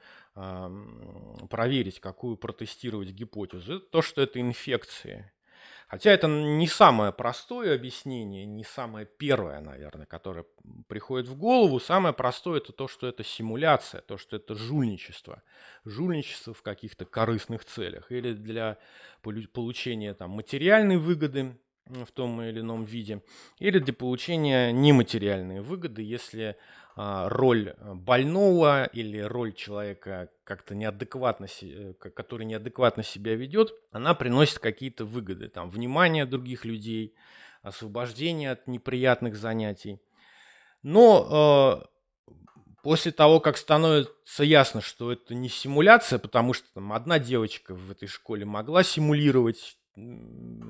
проверить, 1.50 1.98
какую 1.98 2.36
протестировать 2.36 3.08
гипотезу, 3.08 3.78
это 3.78 3.86
то, 3.86 4.02
что 4.02 4.22
это 4.22 4.40
инфекции. 4.40 5.32
Хотя 5.88 6.10
это 6.10 6.28
не 6.28 6.68
самое 6.68 7.12
простое 7.12 7.74
объяснение, 7.74 8.44
не 8.44 8.62
самое 8.62 9.06
первое, 9.06 9.60
наверное, 9.60 10.04
которое 10.04 10.44
приходит 10.86 11.28
в 11.28 11.36
голову. 11.36 11.80
Самое 11.80 12.12
простое 12.12 12.58
это 12.58 12.72
то, 12.72 12.88
что 12.88 13.06
это 13.06 13.24
симуляция, 13.24 14.02
то, 14.02 14.18
что 14.18 14.36
это 14.36 14.54
жульничество. 14.54 15.42
Жульничество 15.86 16.52
в 16.52 16.60
каких-то 16.60 17.06
корыстных 17.06 17.64
целях 17.64 18.12
или 18.12 18.34
для 18.34 18.76
получения 19.22 20.12
там, 20.12 20.32
материальной 20.32 20.98
выгоды 20.98 21.58
в 21.88 22.12
том 22.12 22.42
или 22.42 22.60
ином 22.60 22.84
виде, 22.84 23.22
или 23.58 23.78
для 23.78 23.92
получения 23.92 24.72
нематериальной 24.72 25.60
выгоды, 25.60 26.02
если 26.02 26.56
а, 27.00 27.28
роль 27.28 27.76
э, 27.76 27.94
больного 27.94 28.86
или 28.86 29.20
роль 29.20 29.54
человека 29.54 30.30
как-то 30.42 30.74
неадекватно, 30.74 31.46
э, 31.62 31.92
который 31.94 32.44
неадекватно 32.44 33.04
себя 33.04 33.36
ведет, 33.36 33.72
она 33.92 34.14
приносит 34.14 34.58
какие-то 34.58 35.04
выгоды, 35.04 35.48
там, 35.48 35.70
внимание 35.70 36.26
других 36.26 36.64
людей, 36.64 37.14
освобождение 37.62 38.50
от 38.50 38.66
неприятных 38.66 39.36
занятий. 39.36 40.00
Но 40.82 41.86
э, 42.26 42.32
после 42.82 43.12
того, 43.12 43.38
как 43.38 43.58
становится 43.58 44.42
ясно, 44.42 44.80
что 44.80 45.12
это 45.12 45.36
не 45.36 45.48
симуляция, 45.48 46.18
потому 46.18 46.52
что 46.52 46.66
там 46.74 46.92
одна 46.92 47.20
девочка 47.20 47.76
в 47.76 47.92
этой 47.92 48.08
школе 48.08 48.44
могла 48.44 48.82
симулировать 48.82 49.77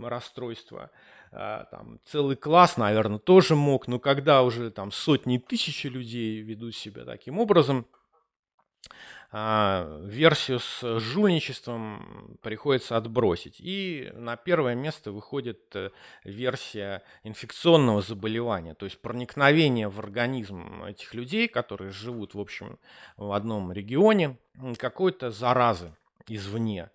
расстройство, 0.02 0.90
а, 1.32 1.64
там, 1.70 2.00
целый 2.04 2.36
класс, 2.36 2.76
наверное, 2.76 3.18
тоже 3.18 3.54
мог, 3.54 3.88
но 3.88 3.98
когда 3.98 4.42
уже 4.42 4.70
там 4.70 4.92
сотни 4.92 5.38
тысяч 5.38 5.84
людей 5.84 6.40
ведут 6.40 6.74
себя 6.74 7.04
таким 7.04 7.38
образом, 7.38 7.86
а, 9.30 10.00
версию 10.06 10.58
с 10.58 11.00
жульничеством 11.00 12.38
приходится 12.40 12.96
отбросить. 12.96 13.56
И 13.58 14.10
на 14.14 14.36
первое 14.36 14.74
место 14.74 15.12
выходит 15.12 15.60
э, 15.74 15.90
версия 16.24 17.02
инфекционного 17.24 18.00
заболевания, 18.00 18.72
то 18.72 18.86
есть 18.86 19.02
проникновение 19.02 19.88
в 19.88 19.98
организм 19.98 20.82
этих 20.84 21.12
людей, 21.12 21.46
которые 21.46 21.90
живут, 21.90 22.32
в 22.32 22.40
общем, 22.40 22.78
в 23.18 23.32
одном 23.32 23.70
регионе, 23.70 24.38
какой-то 24.78 25.30
заразы 25.30 25.94
извне. 26.26 26.90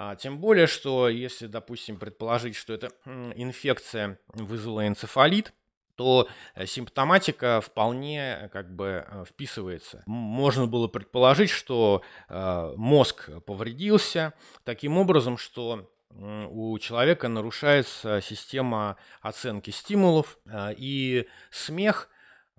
А, 0.00 0.14
тем 0.14 0.38
более, 0.38 0.68
что 0.68 1.08
если, 1.08 1.48
допустим, 1.48 1.98
предположить, 1.98 2.54
что 2.54 2.72
эта 2.72 2.92
инфекция 3.34 4.20
вызвала 4.28 4.86
энцефалит, 4.86 5.52
то 5.96 6.28
э, 6.54 6.66
симптоматика 6.66 7.60
вполне 7.60 8.38
э, 8.42 8.48
как 8.50 8.72
бы 8.72 9.04
э, 9.04 9.24
вписывается. 9.28 10.04
Можно 10.06 10.68
было 10.68 10.86
предположить, 10.86 11.50
что 11.50 12.02
мозг 12.28 13.28
повредился 13.44 14.34
таким 14.62 14.98
образом, 14.98 15.36
что 15.36 15.90
у 16.10 16.78
человека 16.78 17.26
нарушается 17.26 18.20
система 18.22 18.96
оценки 19.20 19.70
стимулов, 19.70 20.38
и 20.76 21.26
смех, 21.50 22.08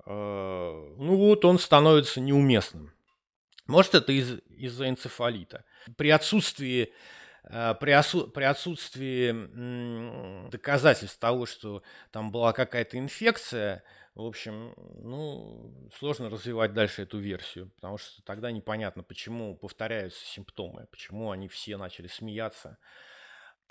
ну 0.05 1.15
вот, 1.15 1.45
он 1.45 1.57
становится 1.57 2.19
неуместным. 2.19 2.93
Может, 3.65 3.95
это 3.95 4.11
из- 4.11 4.39
из-за 4.49 4.89
энцефалита. 4.89 5.63
При 5.95 6.09
отсутствии 6.09 6.91
при, 7.49 7.91
осу- 7.91 8.29
при 8.29 8.43
отсутствии 8.43 10.49
доказательств 10.49 11.19
того, 11.19 11.45
что 11.45 11.81
там 12.11 12.31
была 12.31 12.53
какая-то 12.53 12.97
инфекция, 12.97 13.83
в 14.13 14.25
общем, 14.25 14.73
ну, 14.77 15.89
сложно 15.97 16.29
развивать 16.29 16.73
дальше 16.73 17.03
эту 17.03 17.19
версию, 17.19 17.71
потому 17.75 17.97
что 17.97 18.21
тогда 18.23 18.51
непонятно, 18.51 19.01
почему 19.01 19.55
повторяются 19.55 20.23
симптомы, 20.25 20.87
почему 20.91 21.31
они 21.31 21.47
все 21.47 21.77
начали 21.77 22.07
смеяться. 22.07 22.77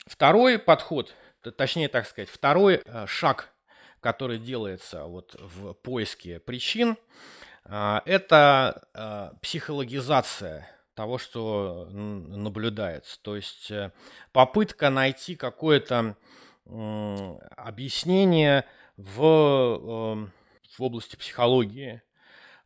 Второй 0.06 0.58
подход, 0.58 1.14
точнее 1.56 1.88
так 1.88 2.06
сказать, 2.06 2.28
второй 2.28 2.82
э, 2.84 3.06
шаг, 3.06 3.52
который 4.00 4.38
делается 4.38 5.04
вот 5.04 5.36
в 5.38 5.74
поиске 5.74 6.40
причин, 6.40 6.96
э, 7.64 8.00
это 8.06 9.38
психологизация 9.42 10.68
того, 10.98 11.16
что 11.18 11.87
наблюдается. 11.92 13.22
То 13.22 13.37
есть 13.37 13.70
э, 13.70 13.92
попытка 14.32 14.90
найти 14.90 15.37
какое-то 15.37 16.16
объяснение 17.56 18.64
в, 18.96 19.22
эм, 19.22 20.32
в 20.76 20.82
области 20.82 21.14
психологии. 21.14 22.02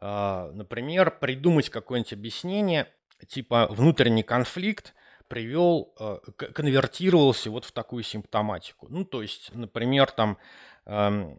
А, 0.01 0.51
например, 0.55 1.11
придумать 1.21 1.69
какое-нибудь 1.69 2.15
объяснение, 2.15 2.89
типа 3.29 3.67
внутренний 3.69 4.23
конфликт 4.23 4.95
привел, 5.29 5.95
э, 6.01 6.17
конвертировался 6.55 7.51
вот 7.51 7.67
в 7.67 7.73
такую 7.73 8.03
симптоматику. 8.03 8.87
Ну, 8.89 9.05
то 9.05 9.21
есть, 9.21 9.55
например, 9.55 10.11
там 10.11 10.39
эм, 10.87 11.39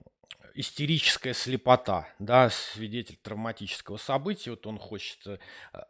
истерическая 0.54 1.34
слепота, 1.34 2.08
да, 2.20 2.50
свидетель 2.50 3.18
травматического 3.22 3.98
события, 3.98 4.52
вот 4.52 4.68
он 4.68 4.78
хочет 4.78 5.26
э, 5.26 5.40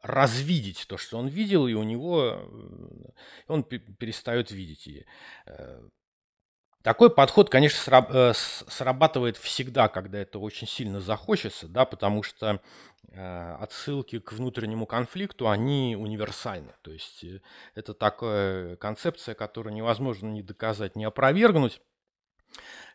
развидеть 0.01 0.85
то, 0.87 0.97
что 0.97 1.17
он 1.17 1.27
видел, 1.27 1.67
и 1.67 1.73
у 1.73 1.83
него 1.83 2.37
э, 2.37 3.09
он 3.47 3.63
перестает 3.63 4.51
видеть. 4.51 4.87
И, 4.87 5.05
э, 5.47 5.89
такой 6.81 7.09
подход, 7.09 7.49
конечно, 7.49 8.33
срабатывает 8.33 9.37
всегда, 9.37 9.87
когда 9.87 10.19
это 10.19 10.39
очень 10.39 10.67
сильно 10.67 10.99
захочется, 10.99 11.67
да, 11.69 11.85
потому 11.85 12.23
что 12.23 12.61
отсылки 13.13 14.19
к 14.19 14.33
внутреннему 14.33 14.85
конфликту, 14.85 15.47
они 15.47 15.95
универсальны. 15.97 16.73
То 16.81 16.91
есть 16.91 17.23
это 17.75 17.93
такая 17.93 18.75
концепция, 18.77 19.33
которую 19.33 19.73
невозможно 19.73 20.27
ни 20.27 20.41
доказать, 20.41 20.97
ни 20.97 21.05
опровергнуть. 21.05 21.79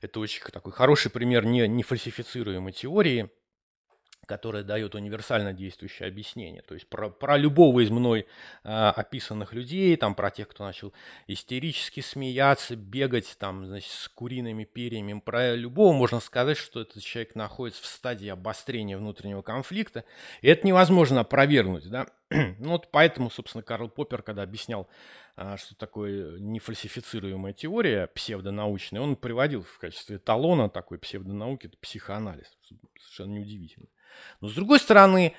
Это 0.01 0.21
очень 0.21 0.43
такой 0.53 0.73
хороший 0.73 1.11
пример 1.11 1.45
не, 1.45 1.67
нефальсифицируемой 1.67 2.73
теории, 2.73 3.31
которая 4.29 4.63
дает 4.63 4.95
универсально 4.95 5.55
действующее 5.55 6.07
объяснение. 6.07 6.63
То 6.63 6.75
есть 6.75 6.87
про, 6.87 7.09
про 7.09 7.39
любого 7.39 7.81
из 7.81 7.91
мной 7.91 8.27
э, 8.63 8.69
описанных 8.69 9.55
людей, 9.55 9.97
там 9.97 10.15
про 10.15 10.31
тех, 10.31 10.49
кто 10.49 10.65
начал 10.65 10.93
истерически 11.27 12.01
смеяться, 12.01 12.77
бегать 12.77 13.37
там, 13.39 13.67
значит, 13.67 13.91
с 13.91 14.09
куриными 14.09 14.65
перьями, 14.65 15.19
про 15.19 15.55
любого 15.55 15.95
можно 15.95 16.21
сказать, 16.21 16.59
что 16.59 16.83
этот 16.83 17.03
человек 17.03 17.35
находится 17.35 17.83
в 17.83 17.87
стадии 17.87 18.29
обострения 18.29 18.99
внутреннего 18.99 19.41
конфликта. 19.41 20.05
И 20.43 20.49
это 20.49 20.67
невозможно 20.67 21.21
опровергнуть. 21.21 21.89
Да? 21.89 22.07
ну 22.31 22.69
вот 22.69 22.91
поэтому, 22.91 23.31
собственно, 23.31 23.63
Карл 23.63 23.89
Поппер, 23.89 24.23
когда 24.23 24.43
объяснял 24.43 24.89
а, 25.37 25.57
что 25.57 25.75
такое 25.75 26.39
нефальсифицируемая 26.41 27.55
теория 27.55 28.09
псевдонаучная, 28.09 29.01
он 29.01 29.17
приводил 29.17 29.63
в 29.63 29.79
качестве 29.79 30.19
талона 30.19 30.69
такой 30.69 30.99
псевдонауки, 30.99 31.71
психоанализ. 31.81 32.47
Совершенно 32.99 33.35
неудивительно. 33.35 33.87
Но 34.41 34.49
с 34.49 34.55
другой 34.55 34.79
стороны, 34.79 35.35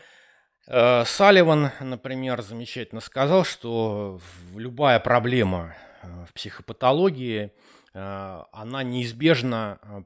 э, 0.68 1.06
Салливан, 1.06 1.72
например, 1.80 2.42
замечательно 2.42 3.02
сказал, 3.02 3.46
что 3.46 4.20
любая 4.56 5.00
проблема 5.00 5.76
э, 6.02 6.26
в 6.30 6.34
психопатологии, 6.34 7.52
э, 7.94 8.44
она 8.52 8.84
неизбежно 8.84 10.06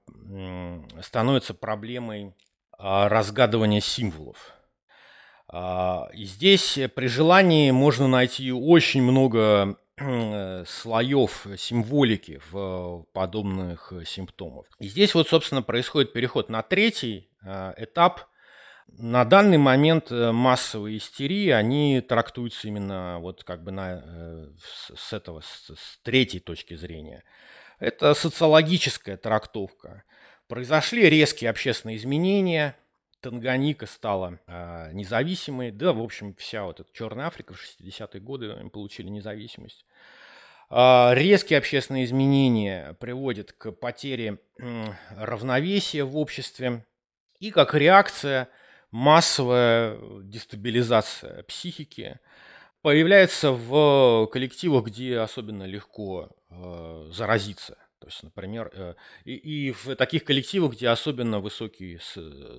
становится 1.01 1.53
проблемой 1.53 2.35
разгадывания 2.77 3.81
символов. 3.81 4.53
И 5.53 6.23
здесь 6.25 6.79
при 6.95 7.07
желании 7.07 7.69
можно 7.69 8.07
найти 8.07 8.51
очень 8.51 9.03
много 9.03 9.77
слоев 10.65 11.45
символики 11.57 12.41
в 12.49 13.05
подобных 13.13 13.93
симптомах. 14.05 14.65
И 14.79 14.87
здесь 14.87 15.13
вот, 15.13 15.27
собственно, 15.29 15.61
происходит 15.61 16.13
переход 16.13 16.49
на 16.49 16.63
третий 16.63 17.29
этап. 17.77 18.21
На 18.97 19.25
данный 19.25 19.57
момент 19.57 20.11
э, 20.11 20.31
массовые 20.31 20.97
истерии, 20.97 21.49
они 21.49 22.01
трактуются 22.01 22.67
именно 22.67 23.17
вот 23.19 23.43
как 23.43 23.63
бы 23.63 23.71
на, 23.71 24.03
с 24.93 25.13
этого, 25.13 25.41
с, 25.41 25.73
с 25.75 25.99
третьей 26.03 26.39
точки 26.39 26.75
зрения. 26.75 27.23
Это 27.79 28.13
социологическая 28.13 29.17
трактовка. 29.17 30.03
Произошли 30.47 31.09
резкие 31.09 31.49
общественные 31.49 31.97
изменения– 31.97 32.75
Танганика 33.23 33.85
стала 33.85 34.39
э, 34.47 34.89
независимой, 34.91 35.71
да, 35.71 35.93
в 35.93 36.01
общем, 36.01 36.35
вся 36.35 36.65
вот 36.65 36.81
эта 36.81 36.91
Черная 36.91 37.27
Африка 37.27 37.53
в 37.53 37.57
60-е 37.57 38.19
годы 38.19 38.69
получили 38.69 39.07
независимость. 39.07 39.85
Э, 40.69 41.11
резкие 41.13 41.59
общественные 41.59 42.03
изменения 42.03 42.97
приводят 42.99 43.53
к 43.53 43.71
потере 43.71 44.39
э, 44.59 44.85
равновесия 45.17 46.03
в 46.03 46.17
обществе 46.17 46.85
и 47.39 47.49
как 47.49 47.73
реакция 47.73 48.49
массовая 48.93 49.97
дестабилизация 50.21 51.43
психики 51.43 52.19
появляется 52.83 53.51
в 53.51 54.27
коллективах, 54.31 54.85
где 54.85 55.17
особенно 55.17 55.63
легко 55.63 56.29
э, 56.49 57.09
заразиться. 57.11 57.77
То 57.99 58.07
есть, 58.07 58.21
например, 58.21 58.69
э, 58.71 58.93
и, 59.25 59.33
и 59.33 59.71
в 59.71 59.95
таких 59.95 60.23
коллективах, 60.25 60.73
где 60.73 60.89
особенно 60.89 61.39
высокий 61.39 61.99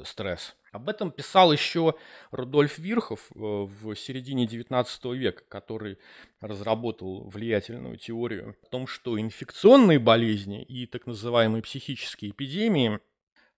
стресс. 0.05 0.57
Об 0.73 0.89
этом 0.89 1.13
писал 1.13 1.53
еще 1.53 1.95
Рудольф 2.33 2.79
Вирхов 2.79 3.31
э, 3.31 3.39
в 3.39 3.95
середине 3.95 4.47
XIX 4.47 5.15
века, 5.15 5.45
который 5.47 5.99
разработал 6.41 7.29
влиятельную 7.29 7.97
теорию 7.97 8.57
о 8.61 8.67
том, 8.71 8.89
что 8.89 9.21
инфекционные 9.21 10.01
болезни 10.01 10.65
и 10.65 10.87
так 10.87 11.07
называемые 11.07 11.63
психические 11.63 12.33
эпидемии, 12.33 12.99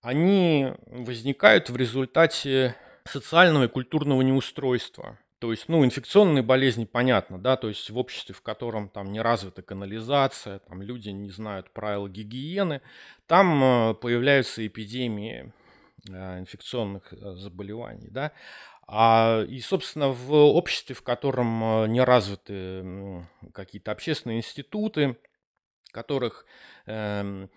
они 0.07 0.73
возникают 0.87 1.69
в 1.69 1.77
результате 1.77 2.77
социального 3.05 3.65
и 3.65 3.69
культурного 3.69 4.23
неустройства 4.23 5.19
то 5.39 5.51
есть, 5.51 5.69
ну, 5.69 5.85
инфекционные 5.85 6.43
болезни, 6.43 6.87
понятно, 6.87 7.39
да, 7.39 7.57
то 7.57 7.69
есть 7.69 7.91
в 7.91 7.99
обществе, 7.99 8.35
в 8.35 8.41
котором 8.41 8.89
там 8.89 9.13
не 9.13 9.21
развита 9.21 9.61
канализация, 9.61 10.61
там 10.61 10.81
люди 10.81 11.11
не 11.11 11.29
знают 11.29 11.71
правил 11.73 12.09
гигиены, 12.09 12.81
там 13.27 13.63
э, 13.63 13.95
появляются 13.95 14.67
эпидемии 14.67 15.53
э, 16.09 16.39
инфекционных 16.41 17.13
э, 17.13 17.35
заболеваний, 17.35 18.09
да. 18.11 18.33
А, 18.89 19.43
и, 19.43 19.61
собственно, 19.61 20.09
в 20.09 20.33
обществе, 20.33 20.95
в 20.95 21.03
котором 21.03 21.93
не 21.93 22.03
развиты 22.03 23.27
какие-то 23.53 23.93
общественные 23.93 24.39
институты, 24.39 25.19
которых 25.93 26.47
э, 26.87 27.49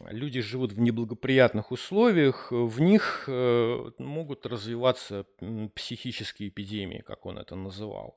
люди 0.00 0.40
живут 0.40 0.72
в 0.72 0.80
неблагоприятных 0.80 1.70
условиях, 1.70 2.50
в 2.50 2.80
них 2.80 3.24
э, 3.26 3.90
могут 3.98 4.46
развиваться 4.46 5.26
психические 5.74 6.48
эпидемии, 6.48 7.02
как 7.06 7.26
он 7.26 7.38
это 7.38 7.54
называл. 7.54 8.16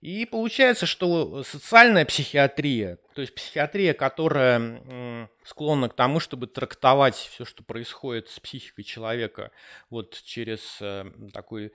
И 0.00 0.26
получается, 0.26 0.86
что 0.86 1.42
социальная 1.42 2.04
психиатрия, 2.04 2.98
то 3.14 3.22
есть 3.22 3.34
психиатрия, 3.34 3.94
которая 3.94 5.28
склонна 5.42 5.88
к 5.88 5.94
тому, 5.94 6.20
чтобы 6.20 6.46
трактовать 6.46 7.14
все, 7.14 7.44
что 7.44 7.62
происходит 7.62 8.28
с 8.28 8.38
психикой 8.38 8.84
человека, 8.84 9.52
вот 9.88 10.20
через 10.24 10.78
э, 10.80 11.10
такой 11.32 11.72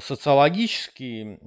социологический, 0.00 1.38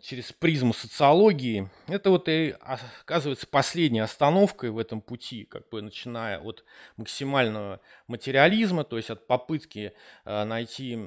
через 0.00 0.32
призму 0.32 0.74
социологии, 0.74 1.70
это 1.86 2.10
вот 2.10 2.28
и 2.28 2.54
оказывается 2.60 3.46
последней 3.46 4.00
остановкой 4.00 4.70
в 4.70 4.78
этом 4.78 5.00
пути, 5.00 5.44
как 5.44 5.68
бы 5.68 5.82
начиная 5.82 6.38
от 6.38 6.64
максимального 6.96 7.80
материализма, 8.08 8.84
то 8.84 8.96
есть 8.96 9.10
от 9.10 9.26
попытки 9.26 9.92
э, 10.24 10.44
найти 10.44 10.98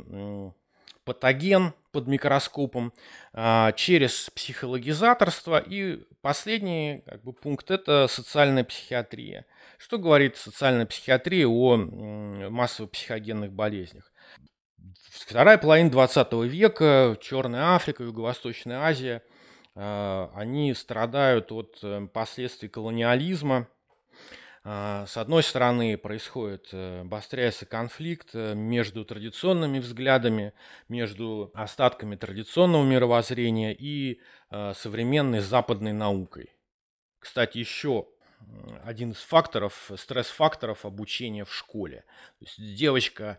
патоген, 1.03 1.73
под 1.91 2.07
микроскопом, 2.07 2.93
а, 3.33 3.71
через 3.71 4.29
психологизаторство. 4.29 5.57
И 5.57 6.03
последний 6.21 7.01
как 7.05 7.23
бы, 7.23 7.33
пункт– 7.33 7.71
это 7.71 8.07
социальная 8.07 8.63
психиатрия. 8.63 9.45
Что 9.77 9.97
говорит 9.97 10.37
социальная 10.37 10.85
психиатрия 10.85 11.47
о 11.47 11.77
массовых 11.77 12.91
психогенных 12.91 13.51
болезнях? 13.51 14.11
Вторая 15.11 15.57
половина 15.57 15.89
20 15.89 16.33
века, 16.45 17.17
Черная 17.21 17.75
Африка, 17.75 18.03
Юго-Восточная 18.03 18.81
Азия, 18.81 19.23
а, 19.75 20.31
они 20.35 20.73
страдают 20.73 21.51
от 21.51 21.79
э, 21.83 22.07
последствий 22.13 22.69
колониализма– 22.69 23.67
а, 24.63 25.05
с 25.07 25.15
одной 25.17 25.41
стороны, 25.41 25.97
происходит, 25.97 26.69
э, 26.73 27.01
обостряется 27.01 27.65
конфликт 27.65 28.29
э, 28.33 28.53
между 28.55 29.05
традиционными 29.05 29.79
взглядами, 29.79 30.53
между 30.89 31.49
остатками 31.53 32.15
традиционного 32.15 32.83
мировоззрения 32.83 33.73
и 33.73 34.19
э, 34.51 34.73
современной 34.75 35.39
западной 35.39 35.93
наукой. 35.93 36.51
Кстати, 37.19 37.57
еще 37.57 38.07
один 38.83 39.11
из 39.11 39.17
факторов, 39.17 39.91
стресс-факторов 39.97 40.85
обучения 40.85 41.45
в 41.45 41.53
школе. 41.53 42.05
То 42.39 42.45
есть 42.45 42.75
девочка 42.75 43.37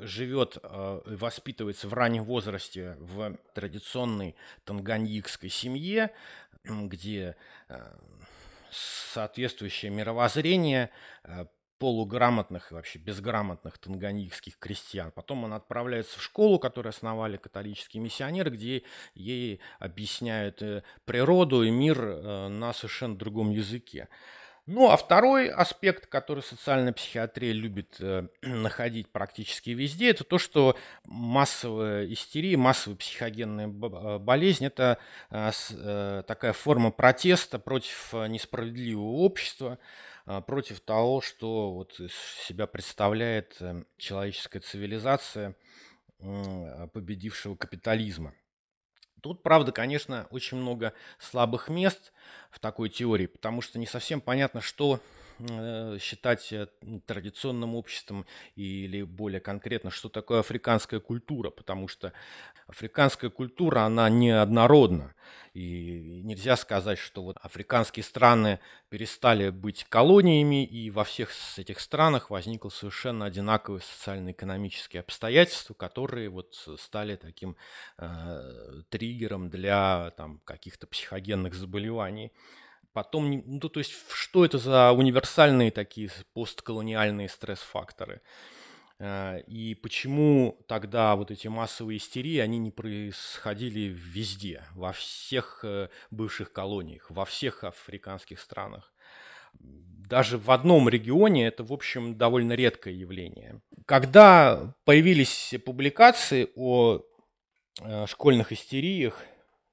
живет 0.00 0.56
и 0.56 1.14
воспитывается 1.14 1.88
в 1.88 1.94
раннем 1.94 2.24
возрасте 2.24 2.96
в 2.98 3.36
традиционной 3.54 4.34
танганьикской 4.64 5.50
семье, 5.50 6.10
где 6.64 7.36
соответствующее 8.74 9.90
мировоззрение 9.90 10.90
э, 11.24 11.46
полуграмотных 11.78 12.70
и 12.70 12.74
вообще 12.74 12.98
безграмотных 12.98 13.78
танганьикских 13.78 14.58
крестьян. 14.58 15.10
Потом 15.12 15.44
она 15.44 15.56
отправляется 15.56 16.18
в 16.18 16.22
школу, 16.22 16.58
которую 16.58 16.90
основали 16.90 17.36
католические 17.36 18.02
миссионеры, 18.02 18.50
где 18.50 18.82
ей 19.14 19.60
объясняют 19.78 20.62
э, 20.62 20.82
природу 21.04 21.62
и 21.62 21.70
мир 21.70 22.00
э, 22.00 22.48
на 22.48 22.72
совершенно 22.72 23.16
другом 23.16 23.50
языке. 23.50 24.08
Ну, 24.66 24.88
а 24.88 24.96
второй 24.96 25.50
аспект, 25.50 26.06
который 26.06 26.42
социальная 26.42 26.94
психиатрия 26.94 27.52
любит 27.52 27.96
э, 28.00 28.28
находить 28.42 29.10
практически 29.10 29.70
везде, 29.70 30.08
это 30.10 30.24
то, 30.24 30.38
что 30.38 30.78
массовая 31.04 32.10
истерия, 32.10 32.56
массовая 32.56 32.96
психогенная 32.96 33.66
э, 33.68 34.18
болезнь– 34.18 34.64
это 34.66 34.96
э, 35.30 35.50
э, 35.70 36.22
такая 36.26 36.54
форма 36.54 36.90
протеста 36.92 37.58
против 37.58 38.14
э, 38.14 38.26
несправедливого 38.28 39.16
общества, 39.18 39.78
э, 40.24 40.40
против 40.40 40.80
того, 40.80 41.20
что 41.20 41.74
вот 41.74 42.00
из 42.00 42.14
себя 42.46 42.66
представляет 42.66 43.60
человеческая 43.98 44.60
цивилизация 44.60 45.56
победившего 46.94 47.54
капитализма. 47.54 48.32
Тут, 49.24 49.42
правда, 49.42 49.72
конечно, 49.72 50.26
очень 50.28 50.58
много 50.58 50.92
слабых 51.18 51.70
мест 51.70 52.12
в 52.50 52.58
такой 52.58 52.90
теории, 52.90 53.24
потому 53.24 53.62
что 53.62 53.78
не 53.78 53.86
совсем 53.86 54.20
понятно, 54.20 54.60
что 54.60 55.00
считать 55.98 56.52
э, 56.52 56.66
традиционным 57.06 57.74
обществом 57.74 58.26
или 58.54 59.02
более 59.02 59.40
конкретно, 59.40 59.90
что 59.90 60.08
такое 60.08 60.40
африканская 60.40 61.00
культура, 61.00 61.50
потому 61.50 61.88
что 61.88 62.12
африканская 62.66 63.30
культура, 63.30 63.80
она 63.80 64.08
неоднородна. 64.08 65.14
И 65.52 66.20
нельзя 66.24 66.56
сказать, 66.56 66.98
что 66.98 67.22
вот 67.22 67.36
африканские 67.40 68.02
страны 68.02 68.58
перестали 68.88 69.50
быть 69.50 69.84
колониями, 69.84 70.64
и 70.64 70.90
во 70.90 71.04
всех 71.04 71.30
этих 71.56 71.80
странах 71.80 72.30
возникло 72.30 72.70
совершенно 72.70 73.26
одинаковые 73.26 73.80
социально-экономические 73.82 75.00
обстоятельства, 75.00 75.74
которые 75.74 76.28
вот 76.28 76.54
стали 76.78 77.16
таким 77.16 77.56
э, 77.98 78.82
триггером 78.88 79.48
для 79.50 80.12
там, 80.16 80.40
каких-то 80.44 80.86
психогенных 80.86 81.54
заболеваний. 81.54 82.32
Потом, 82.94 83.42
ну, 83.44 83.58
то 83.58 83.80
есть, 83.80 83.92
что 84.08 84.44
это 84.44 84.56
за 84.56 84.92
универсальные 84.92 85.72
такие 85.72 86.10
постколониальные 86.32 87.28
стресс-факторы? 87.28 88.22
Э, 89.00 89.40
и 89.48 89.74
почему 89.74 90.64
тогда 90.68 91.16
вот 91.16 91.32
эти 91.32 91.48
массовые 91.48 91.96
истерии, 91.96 92.38
они 92.38 92.58
не 92.58 92.70
происходили 92.70 93.92
везде, 93.92 94.62
во 94.76 94.92
всех 94.92 95.64
э, 95.64 95.88
бывших 96.12 96.52
колониях, 96.52 97.10
во 97.10 97.24
всех 97.24 97.64
африканских 97.64 98.38
странах? 98.38 98.92
Даже 99.54 100.38
в 100.38 100.52
одном 100.52 100.88
регионе 100.88 101.48
это, 101.48 101.64
в 101.64 101.72
общем, 101.72 102.16
довольно 102.16 102.52
редкое 102.52 102.94
явление. 102.94 103.60
Когда 103.86 104.72
появились 104.84 105.52
публикации 105.64 106.48
о 106.54 107.00
э, 107.80 108.06
школьных 108.06 108.52
истериях, 108.52 109.20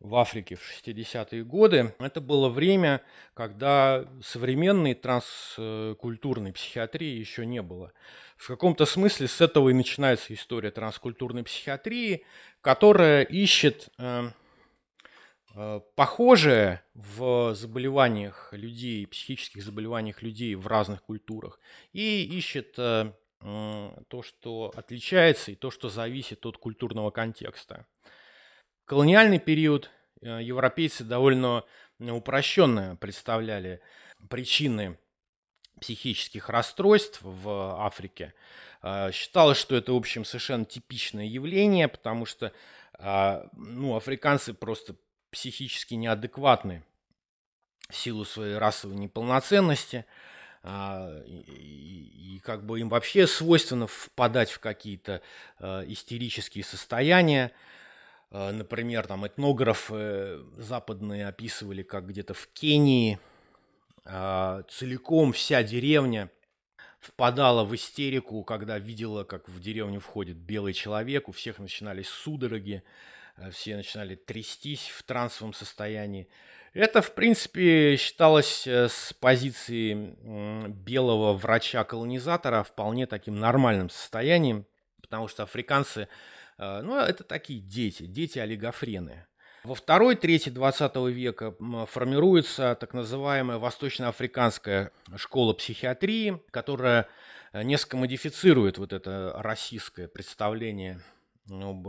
в 0.02 0.16
Африке 0.16 0.56
в 0.56 0.62
60-е 0.62 1.44
годы. 1.44 1.94
Это 2.00 2.22
было 2.22 2.50
время, 2.50 3.02
когда 3.34 4.06
современной 4.24 4.96
транскультурной 4.96 6.54
психиатрии 6.54 7.20
еще 7.20 7.46
не 7.46 7.62
было. 7.62 7.94
В 8.36 8.48
каком-то 8.48 8.86
смысле 8.86 9.28
с 9.28 9.40
этого 9.40 9.70
и 9.70 9.74
начинается 9.74 10.34
история 10.34 10.72
транскультурной 10.72 11.44
психиатрии, 11.44 12.26
которая 12.62 13.24
ищет 13.24 13.90
э, 14.00 14.32
э, 15.54 15.82
похожее 15.96 16.82
в 16.96 17.54
заболеваниях 17.54 18.50
людей, 18.54 19.06
психических 19.06 19.64
заболеваниях 19.64 20.24
людей 20.24 20.56
в 20.56 20.66
разных 20.66 21.04
культурах, 21.04 21.60
и 21.94 22.24
ищет 22.24 22.74
э, 22.78 23.14
то, 23.40 24.24
что 24.24 24.74
отличается, 24.76 25.52
и 25.52 25.56
то, 25.56 25.70
что 25.70 25.90
зависит 25.90 26.44
от 26.48 26.58
культурного 26.58 27.12
контекста 27.12 27.86
колониальный 28.92 29.40
период 29.40 29.90
э, 30.22 30.44
европейцы 30.44 31.06
довольно 31.06 31.64
упрощенно 31.98 32.98
представляли 32.98 33.80
причины 34.30 35.00
психических 35.80 36.50
расстройств 36.50 37.22
в 37.22 37.80
Африке. 37.86 38.34
Э, 38.82 39.12
считалось, 39.14 39.58
что 39.58 39.78
это, 39.78 39.94
в 39.94 39.96
общем, 39.96 40.26
совершенно 40.26 40.66
типичное 40.66 41.24
явление, 41.24 41.88
потому 41.88 42.26
что 42.26 42.52
э, 43.00 43.48
ну, 43.54 43.96
африканцы 43.96 44.54
просто 44.54 44.98
психически 45.30 45.94
неадекватны 45.94 46.84
в 47.88 47.96
силу 47.96 48.26
своей 48.26 48.58
расовой 48.58 48.98
неполноценности. 48.98 50.06
И, 50.64 52.36
и, 52.36 52.42
как 52.44 52.66
бы 52.66 52.82
им 52.82 52.90
вообще 52.90 53.26
свойственно 53.26 53.88
впадать 53.88 54.52
в 54.52 54.60
какие-то 54.60 55.24
истерические 55.60 56.64
состояния. 56.64 57.52
А, 58.32 58.52
например, 58.52 59.08
там 59.08 59.28
этнографы 59.28 60.40
западные 60.58 61.28
описывали, 61.28 61.84
как 61.84 62.08
где-то 62.08 62.34
в 62.34 62.48
Кении 62.48 63.20
а, 64.06 64.64
целиком 64.70 65.34
вся 65.34 65.62
деревня 65.64 66.32
впадала 67.02 67.66
в 67.66 67.76
истерику, 67.76 68.44
когда 68.44 68.80
видела, 68.80 69.26
как 69.26 69.50
в 69.50 69.60
деревню 69.60 70.00
входит 70.00 70.38
белый 70.38 70.74
человек, 70.74 71.28
у 71.28 71.34
всех 71.34 71.60
начинались 71.60 72.08
судороги, 72.08 72.84
а, 73.36 73.52
все 73.52 73.76
начинали 73.76 74.16
трястись 74.16 74.88
в 74.88 75.04
трансовом 75.04 75.54
состоянии. 75.54 76.30
Это, 76.74 77.02
в 77.02 77.14
принципе, 77.14 77.98
считалось 77.98 78.66
э, 78.66 78.88
с 78.88 79.12
позиции 79.20 80.16
белого 80.70 81.34
врача-колонизатора 81.34 82.64
вполне 82.64 83.08
таким 83.08 83.38
нормальным 83.38 83.90
состоянием, 83.90 84.66
потому 85.02 85.28
что 85.28 85.44
африканцы 85.44 86.08
ну, 86.62 86.98
это 86.98 87.24
такие 87.24 87.60
дети, 87.60 88.06
дети-олигофрены. 88.06 89.26
Во 89.64 89.76
второй 89.76 90.16
трети 90.16 90.50
20 90.50 90.96
века 91.14 91.56
формируется 91.88 92.76
так 92.80 92.94
называемая 92.94 93.60
восточноафриканская 93.60 94.92
школа 95.18 95.54
психиатрии, 95.54 96.42
которая 96.50 97.08
э, 97.54 97.62
несколько 97.62 97.98
модифицирует 97.98 98.80
вот 98.80 98.92
это 98.92 99.34
российское 99.36 100.08
представление 100.08 101.02
об 101.48 101.88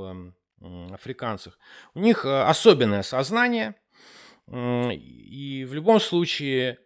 африканцах. 0.92 1.58
У 1.94 2.00
них 2.00 2.26
э, 2.26 2.42
особенное 2.42 3.02
сознание, 3.02 3.74
и 4.50 5.66
в 5.68 5.72
любом 5.72 6.00
случае 6.00 6.78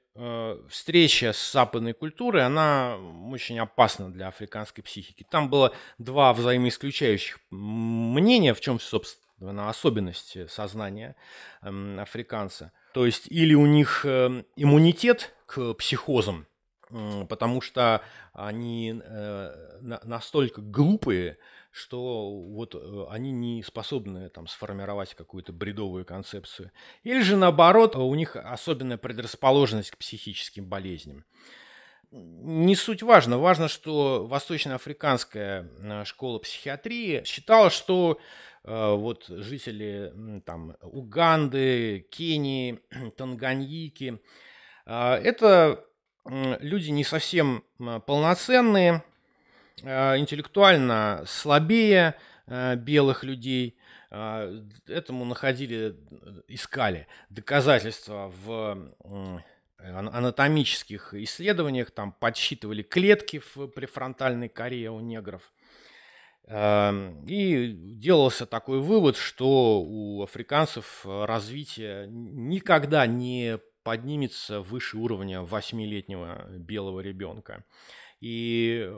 встреча 0.68 1.32
с 1.32 1.52
западной 1.52 1.92
культурой, 1.92 2.44
она 2.44 2.96
очень 3.30 3.58
опасна 3.58 4.10
для 4.10 4.28
африканской 4.28 4.82
психики. 4.82 5.26
Там 5.30 5.50
было 5.50 5.72
два 5.98 6.32
взаимоисключающих 6.32 7.38
мнения, 7.50 8.54
в 8.54 8.60
чем, 8.60 8.80
собственно, 8.80 9.68
особенность 9.68 10.50
сознания 10.50 11.16
эм, 11.62 12.00
африканца. 12.00 12.72
То 12.94 13.04
есть 13.04 13.26
или 13.28 13.54
у 13.54 13.66
них 13.66 14.06
эм, 14.06 14.46
иммунитет 14.56 15.34
к 15.46 15.74
психозам, 15.74 16.46
потому 17.28 17.60
что 17.60 18.02
они 18.32 19.00
э, 19.02 19.78
настолько 20.04 20.60
глупые, 20.60 21.38
что 21.76 22.30
вот 22.30 22.74
э, 22.74 23.06
они 23.10 23.32
не 23.32 23.62
способны 23.62 24.30
там 24.30 24.46
сформировать 24.46 25.14
какую-то 25.14 25.52
бредовую 25.52 26.06
концепцию. 26.06 26.72
Или 27.02 27.20
же 27.20 27.36
наоборот, 27.36 27.96
у 27.96 28.14
них 28.14 28.34
особенная 28.34 28.96
предрасположенность 28.96 29.90
к 29.90 29.98
психическим 29.98 30.64
болезням. 30.64 31.24
не 32.10 32.74
суть 32.76 33.02
важно. 33.02 33.38
Важно, 33.38 33.68
что 33.68 34.26
восточноафриканская 34.26 35.68
э, 35.78 36.04
школа 36.04 36.38
психиатрии 36.38 37.22
считала, 37.24 37.68
что 37.68 38.18
э, 38.64 38.94
вот 38.94 39.26
жители 39.28 40.40
там 40.46 40.76
Уганды, 40.80 42.06
Кении, 42.10 42.80
Танганьики, 43.18 44.18
э, 44.86 45.14
это 45.22 45.84
люди 46.24 46.90
не 46.90 47.04
совсем 47.04 47.62
полноценные, 48.06 49.04
интеллектуально 49.82 51.24
слабее 51.26 52.14
белых 52.46 53.24
людей. 53.24 53.76
Этому 54.10 55.24
находили, 55.24 55.96
искали 56.48 57.06
доказательства 57.28 58.32
в 58.44 58.92
анатомических 59.78 61.14
исследованиях, 61.14 61.90
там 61.90 62.12
подсчитывали 62.12 62.82
клетки 62.82 63.42
в 63.54 63.66
префронтальной 63.68 64.48
коре 64.48 64.90
у 64.90 65.00
негров. 65.00 65.52
И 66.48 67.72
делался 67.74 68.46
такой 68.46 68.80
вывод, 68.80 69.16
что 69.16 69.80
у 69.80 70.22
африканцев 70.22 71.04
развитие 71.04 72.06
никогда 72.08 73.06
не 73.06 73.58
поднимется 73.82 74.60
выше 74.60 74.96
уровня 74.96 75.42
восьмилетнего 75.42 76.46
белого 76.50 77.00
ребенка. 77.00 77.64
И 78.20 78.90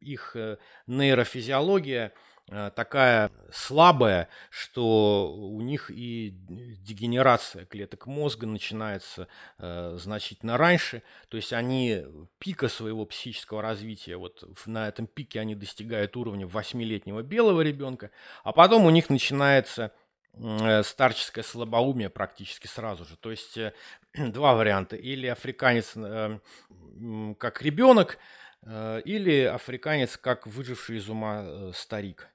их 0.00 0.36
э, 0.36 0.56
нейрофизиология– 0.86 2.12
Э, 2.54 2.70
такая 2.74 3.30
слабая, 3.50 4.28
что 4.50 5.32
у 5.32 5.62
них 5.62 5.90
и 5.90 6.34
дегенерация 6.36 7.64
клеток 7.64 8.06
мозга 8.06 8.46
начинается 8.46 9.26
э, 9.58 9.96
значительно 9.98 10.58
раньше. 10.58 11.02
То 11.28 11.38
есть 11.38 11.54
они 11.54 12.04
пика 12.38 12.68
своего 12.68 13.06
психического 13.06 13.62
развития, 13.62 14.16
вот 14.16 14.44
на 14.66 14.88
этом 14.88 15.06
пике 15.06 15.40
они 15.40 15.54
достигают 15.54 16.14
уровня 16.16 16.46
восьмилетнего 16.46 17.22
белого 17.22 17.62
ребенка, 17.62 18.10
а 18.44 18.52
потом 18.52 18.84
у 18.84 18.90
них 18.90 19.08
начинается 19.08 19.84
э, 19.84 19.90
старческое 20.82 21.44
слабоумие 21.44 22.08
практически 22.08 22.66
сразу 22.66 23.04
же. 23.04 23.16
То 23.16 23.30
есть 23.30 23.56
э, 23.56 23.72
два 24.14 24.54
варианта. 24.54 24.96
Или 24.96 25.26
африканец 25.26 25.92
э, 25.96 26.38
как 27.38 27.62
ребенок, 27.62 28.18
э, 28.62 29.02
или 29.04 29.42
африканец 29.42 30.16
как 30.16 30.46
выживший 30.46 30.96
из 30.96 31.08
ума 31.08 31.72
старик. 31.74 32.28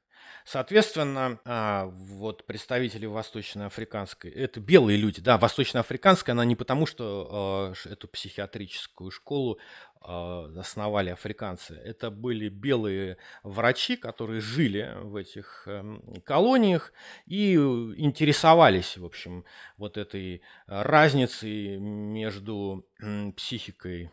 Соответственно, 0.48 1.41
а, 1.43 1.88
вот 1.88 2.45
представители 2.45 3.06
восточноафриканской, 3.06 4.32
это 4.32 4.62
белые 4.62 4.98
люди, 4.98 5.20
да, 5.20 5.38
восточноафриканская, 5.38 6.32
она 6.32 6.45
не 6.45 6.56
потому, 6.56 6.86
что 6.86 7.74
э, 7.86 7.89
эту 7.89 8.08
психиатрическую 8.08 9.12
школу 9.12 9.60
э, 10.02 10.54
основали 10.58 11.10
африканцы, 11.10 11.74
это 11.74 12.12
были 12.12 12.48
белые 12.48 13.18
врачи, 13.43 13.98
которые 13.98 14.39
жили 14.39 14.95
в 15.02 15.18
этих 15.18 15.64
э, 15.66 15.84
колониях 16.24 16.93
и 17.26 17.56
интересовались, 17.56 18.95
в 18.95 19.04
общем, 19.04 19.43
вот 19.76 19.98
этой 19.98 20.41
разницей 20.66 21.76
между 21.76 22.88
психикой 23.36 24.12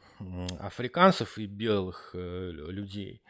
африканцев 0.59 1.39
и 1.39 1.47
белых 1.47 2.11
э, 2.12 2.51
людей. 2.51 3.22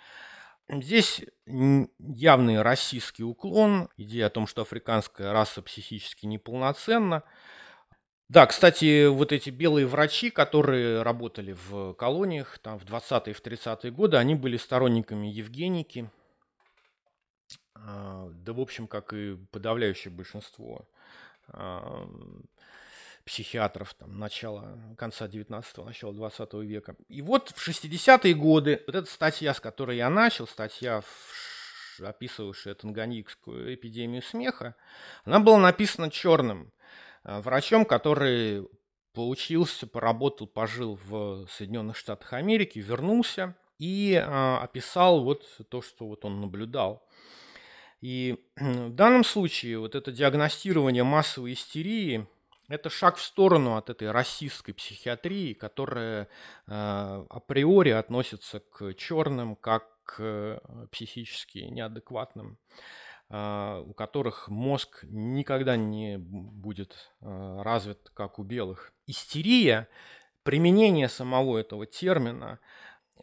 Здесь 0.69 1.23
явный 1.47 2.63
российский 2.63 3.23
уклон, 3.23 3.91
идея 3.99 4.27
о 4.27 4.31
том, 4.31 4.47
что 4.47 4.63
африканская 4.63 5.33
раса 5.33 5.61
психически 5.61 6.25
неполноценна. 6.25 7.23
Да, 8.31 8.47
кстати, 8.47 9.07
вот 9.07 9.33
эти 9.33 9.51
белые 9.51 9.87
врачи, 9.87 10.31
которые 10.31 11.03
работали 11.03 11.53
в 11.53 11.93
колониях 11.95 12.59
там, 12.61 12.79
в 12.79 12.85
20-е, 12.85 13.35
в 13.35 13.43
30-е 13.43 13.93
годы, 13.93 14.17
они 14.17 14.35
были 14.35 14.57
сторонниками 14.57 15.27
Евгеники. 15.27 16.11
А, 17.75 18.31
да, 18.31 18.55
в 18.55 18.61
общем, 18.61 18.87
как 18.87 19.13
и 19.13 19.37
подавляющее 19.53 20.13
большинство 20.13 20.89
психиатров 23.25 23.95
там, 23.95 24.19
начала, 24.19 24.79
конца 24.99 25.27
19-го, 25.27 25.85
начала 25.85 26.13
20 26.13 26.55
века. 26.55 26.97
И 27.09 27.23
вот 27.23 27.51
в 27.51 27.69
60-е 27.69 28.35
годы 28.35 28.83
вот 28.87 28.95
эта 28.95 29.11
статья, 29.11 29.55
с 29.55 29.61
которой 29.61 29.97
я 29.97 30.11
начал, 30.11 30.47
статья, 30.47 31.03
описывавшая 32.01 32.75
танганьикскую 32.75 33.75
эпидемию 33.75 34.23
смеха, 34.23 34.75
она 35.25 35.41
была 35.41 35.59
написана 35.59 36.11
черным 36.11 36.73
э, 37.25 37.41
врачом, 37.41 37.85
который 37.85 38.69
поучился, 39.15 39.87
поработал, 39.87 40.47
пожил 40.47 40.99
в 41.05 41.47
Соединенных 41.49 41.97
Штатах 41.97 42.33
Америки, 42.33 42.81
вернулся 42.81 43.55
и 43.79 44.15
а, 44.15 44.61
описал 44.63 45.23
вот 45.23 45.45
то, 45.69 45.83
что 45.83 46.07
вот 46.07 46.25
он 46.25 46.41
наблюдал. 46.41 47.07
И 48.01 48.45
в 48.57 48.91
данном 48.91 49.25
случае 49.25 49.79
вот 49.79 49.95
это 49.95 50.13
диагностирование 50.13 51.05
массовой 51.05 51.55
истерии 51.55 52.27
это 52.69 52.91
шаг 52.91 53.17
в 53.17 53.23
сторону 53.23 53.77
от 53.77 53.91
этой 53.91 54.11
расистской 54.11 54.75
психиатрии, 54.75 55.53
которая 55.53 56.29
э, 56.67 57.25
априори 57.31 57.91
относится 57.91 58.61
к 58.61 58.95
черным 58.95 59.57
как 59.57 59.95
к 60.05 60.17
э, 60.19 60.59
психически 60.91 61.59
неадекватным, 61.59 62.59
э, 63.31 63.83
у 63.85 63.93
которых 63.95 64.49
мозг 64.49 65.05
никогда 65.05 65.77
не 65.77 66.19
будет 66.19 67.13
э, 67.21 67.63
развит, 67.63 68.11
как 68.15 68.39
у 68.39 68.43
белых. 68.43 68.93
Истерия, 69.07 69.89
применение 70.43 71.09
самого 71.09 71.59
этого 71.59 71.87
термина, 71.87 72.61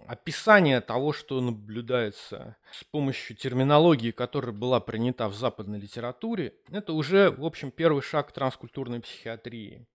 описание 0.07 0.81
того, 0.81 1.13
что 1.13 1.41
наблюдается 1.41 2.57
с 2.71 2.83
помощью 2.83 3.35
терминологии, 3.35 4.11
которая 4.11 4.51
была 4.51 4.79
принята 4.79 5.27
в 5.27 5.35
западной 5.35 5.79
литературе, 5.79 6.53
это 6.71 6.93
уже, 6.93 7.31
в 7.31 7.45
общем, 7.45 7.71
первый 7.71 8.01
шаг 8.01 8.31
транскультурной 8.31 8.99
психиатрии. 8.99 9.85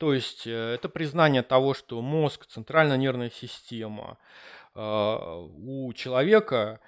То 0.00 0.14
есть 0.14 0.46
э, 0.46 0.74
это 0.74 0.88
признание 0.88 1.42
того, 1.42 1.74
что 1.74 2.00
мозг, 2.00 2.46
центральная 2.46 2.96
нервная 2.96 3.28
система 3.28 4.16
э, 4.74 4.80
у 4.80 5.92
человека 5.92 6.80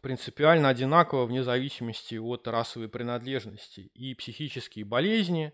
принципиально 0.00 0.68
одинаково 0.68 1.26
вне 1.26 1.42
зависимости 1.42 2.14
от 2.14 2.46
расовой 2.46 2.88
принадлежности. 2.88 3.90
И 3.94 4.14
психические 4.14 4.84
болезни, 4.84 5.52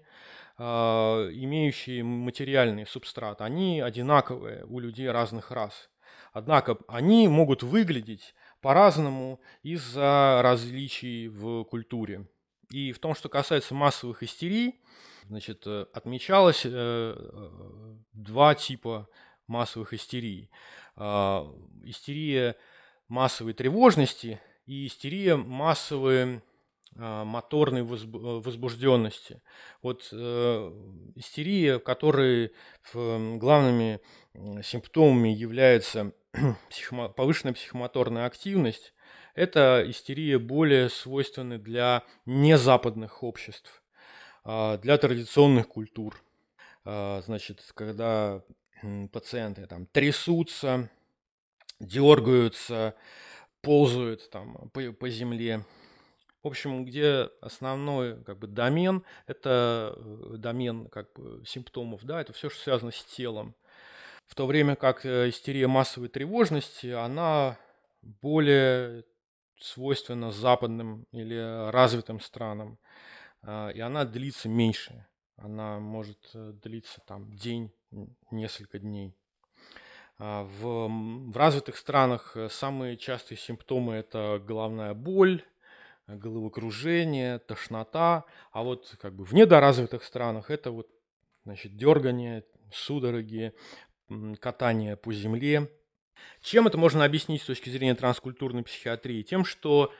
э, 0.58 0.62
имеющие 0.62 2.04
материальный 2.04 2.86
субстрат, 2.86 3.40
они 3.40 3.80
одинаковые 3.80 4.66
у 4.66 4.78
людей 4.78 5.10
разных 5.10 5.50
рас. 5.50 5.88
Однако 6.36 6.76
они 6.86 7.28
могут 7.28 7.62
выглядеть 7.62 8.34
по-разному 8.60 9.40
из-за 9.62 10.40
различий 10.42 11.28
в 11.28 11.64
культуре. 11.64 12.28
И 12.68 12.92
в 12.92 12.98
том, 12.98 13.14
что 13.14 13.30
касается 13.30 13.74
массовых 13.74 14.22
истерий, 14.22 14.78
значит, 15.28 15.62
э, 15.64 15.86
отмечалось 15.94 16.66
э, 16.66 16.70
э, 16.74 17.96
два 18.12 18.54
типа 18.54 19.08
массовых 19.46 19.94
истерий. 19.94 20.50
Э, 20.96 21.50
истерия 21.84 22.56
массовой 23.08 23.54
тревожности 23.54 24.38
и 24.66 24.88
истерия 24.88 25.36
массовой 25.36 26.42
э, 26.96 27.24
моторной 27.24 27.82
возбужденности. 27.82 29.40
Вот 29.80 30.06
э, 30.12 30.72
истерия, 31.14 31.78
в 31.78 31.82
которой 31.82 32.52
главными 32.92 34.00
симптомами 34.62 35.30
является 35.30 36.12
психомо- 36.70 37.08
повышенная 37.08 37.54
психомоторная 37.54 38.26
активность, 38.26 38.92
это 39.34 39.84
истерия 39.86 40.38
более 40.38 40.88
свойственна 40.88 41.58
для 41.58 42.04
незападных 42.24 43.22
обществ, 43.22 43.82
а, 44.44 44.78
для 44.78 44.98
традиционных 44.98 45.68
культур. 45.68 46.22
А, 46.84 47.22
значит, 47.22 47.62
когда 47.74 48.42
пациенты 49.12 49.66
там 49.66 49.86
трясутся, 49.86 50.90
дергаются, 51.80 52.94
ползают 53.62 54.30
там 54.30 54.70
по, 54.70 54.92
по 54.92 55.08
земле. 55.08 55.64
В 56.42 56.48
общем, 56.48 56.84
где 56.84 57.28
основной 57.40 58.22
как 58.22 58.38
бы 58.38 58.46
домен 58.46 59.02
это 59.26 59.94
э, 59.96 60.34
домен 60.38 60.88
как 60.88 61.12
бы 61.14 61.42
симптомов, 61.44 62.04
да, 62.04 62.20
это 62.20 62.32
все, 62.32 62.48
что 62.48 62.62
связано 62.62 62.92
с 62.92 63.04
телом. 63.04 63.56
В 64.26 64.34
то 64.34 64.46
время 64.46 64.76
как 64.76 65.06
э, 65.06 65.28
истерия 65.28 65.66
массовой 65.66 66.08
тревожности, 66.08 66.88
она 66.88 67.58
более 68.02 69.04
свойственна 69.58 70.30
западным 70.30 71.06
или 71.12 71.70
развитым 71.70 72.20
странам, 72.20 72.78
а, 73.42 73.68
и 73.70 73.80
она 73.80 74.04
длится 74.04 74.48
меньше. 74.48 75.06
Она 75.36 75.78
может 75.78 76.18
э, 76.34 76.52
длиться 76.62 77.00
там 77.06 77.32
день, 77.34 77.72
несколько 78.30 78.78
дней. 78.78 79.14
А, 80.18 80.44
в, 80.44 80.88
в 80.88 81.36
развитых 81.36 81.76
странах 81.76 82.36
э, 82.36 82.48
самые 82.48 82.96
частые 82.96 83.38
симптомы 83.38 83.94
это 83.94 84.42
головная 84.44 84.94
боль, 84.94 85.44
головокружение, 86.06 87.38
тошнота, 87.40 88.24
а 88.52 88.62
вот 88.62 88.96
как 89.00 89.14
бы 89.14 89.24
в 89.24 89.32
недоразвитых 89.32 90.04
странах 90.04 90.50
это 90.50 90.70
вот 90.70 90.88
значит 91.44 91.76
дергание, 91.76 92.44
судороги, 92.72 93.52
катание 94.40 94.96
по 94.96 95.12
земле. 95.12 95.70
Чем 96.40 96.66
это 96.66 96.78
можно 96.78 97.04
объяснить 97.04 97.42
с 97.42 97.46
точки 97.46 97.68
зрения 97.70 97.94
транскультурной 97.94 98.62
психиатрии? 98.62 99.22
Тем, 99.22 99.44
что 99.44 99.92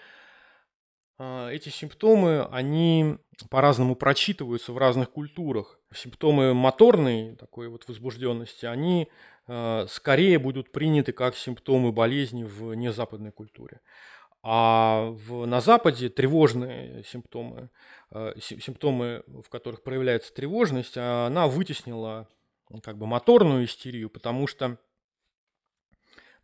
а, 1.18 1.48
эти 1.50 1.70
симптомы, 1.70 2.44
они 2.50 3.18
по-разному 3.50 3.96
прочитываются 3.96 4.72
в 4.72 4.78
разных 4.78 5.10
культурах. 5.10 5.78
Симптомы 5.94 6.52
моторной 6.54 7.36
такой 7.36 7.68
вот 7.68 7.86
возбужденности, 7.88 8.66
они 8.66 9.08
э, 9.46 9.86
скорее 9.88 10.38
будут 10.38 10.72
приняты 10.72 11.12
как 11.12 11.36
симптомы 11.36 11.92
болезни 11.92 12.44
в 12.44 12.74
незападной 12.74 13.32
культуре. 13.32 13.80
А 14.42 15.10
в, 15.10 15.46
на 15.46 15.60
Западе 15.60 16.08
тревожные 16.08 17.02
симптомы, 17.04 17.70
э, 18.10 18.34
симптомы, 18.40 19.22
в 19.26 19.48
которых 19.48 19.82
проявляется 19.82 20.34
тревожность, 20.34 20.96
она 20.96 21.46
вытеснила 21.46 22.28
как 22.82 22.98
бы 22.98 23.06
моторную 23.06 23.64
истерию, 23.64 24.10
потому 24.10 24.46
что, 24.46 24.78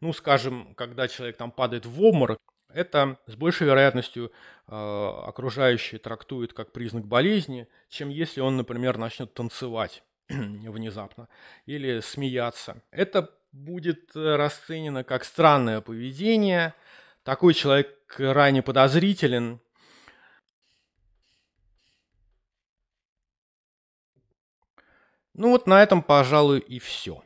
ну, 0.00 0.12
скажем, 0.12 0.74
когда 0.74 1.08
человек 1.08 1.36
там 1.36 1.50
падает 1.50 1.86
в 1.86 2.02
обморок, 2.02 2.38
это 2.68 3.18
с 3.26 3.34
большей 3.34 3.66
вероятностью 3.66 4.32
э, 4.66 4.72
окружающие 5.26 5.98
трактуют 5.98 6.52
как 6.52 6.72
признак 6.72 7.06
болезни, 7.06 7.68
чем 7.88 8.08
если 8.08 8.40
он, 8.40 8.56
например, 8.56 8.98
начнет 8.98 9.34
танцевать 9.34 10.02
внезапно 10.28 11.28
или 11.66 12.00
смеяться. 12.00 12.82
Это 12.90 13.30
будет 13.52 14.16
э, 14.16 14.36
расценено 14.36 15.04
как 15.04 15.24
странное 15.24 15.80
поведение. 15.80 16.74
Такой 17.22 17.54
человек 17.54 18.06
крайне 18.06 18.62
подозрителен. 18.62 19.60
Ну 25.34 25.50
вот 25.50 25.66
на 25.66 25.82
этом, 25.82 26.02
пожалуй, 26.02 26.58
и 26.58 26.78
все. 26.78 27.22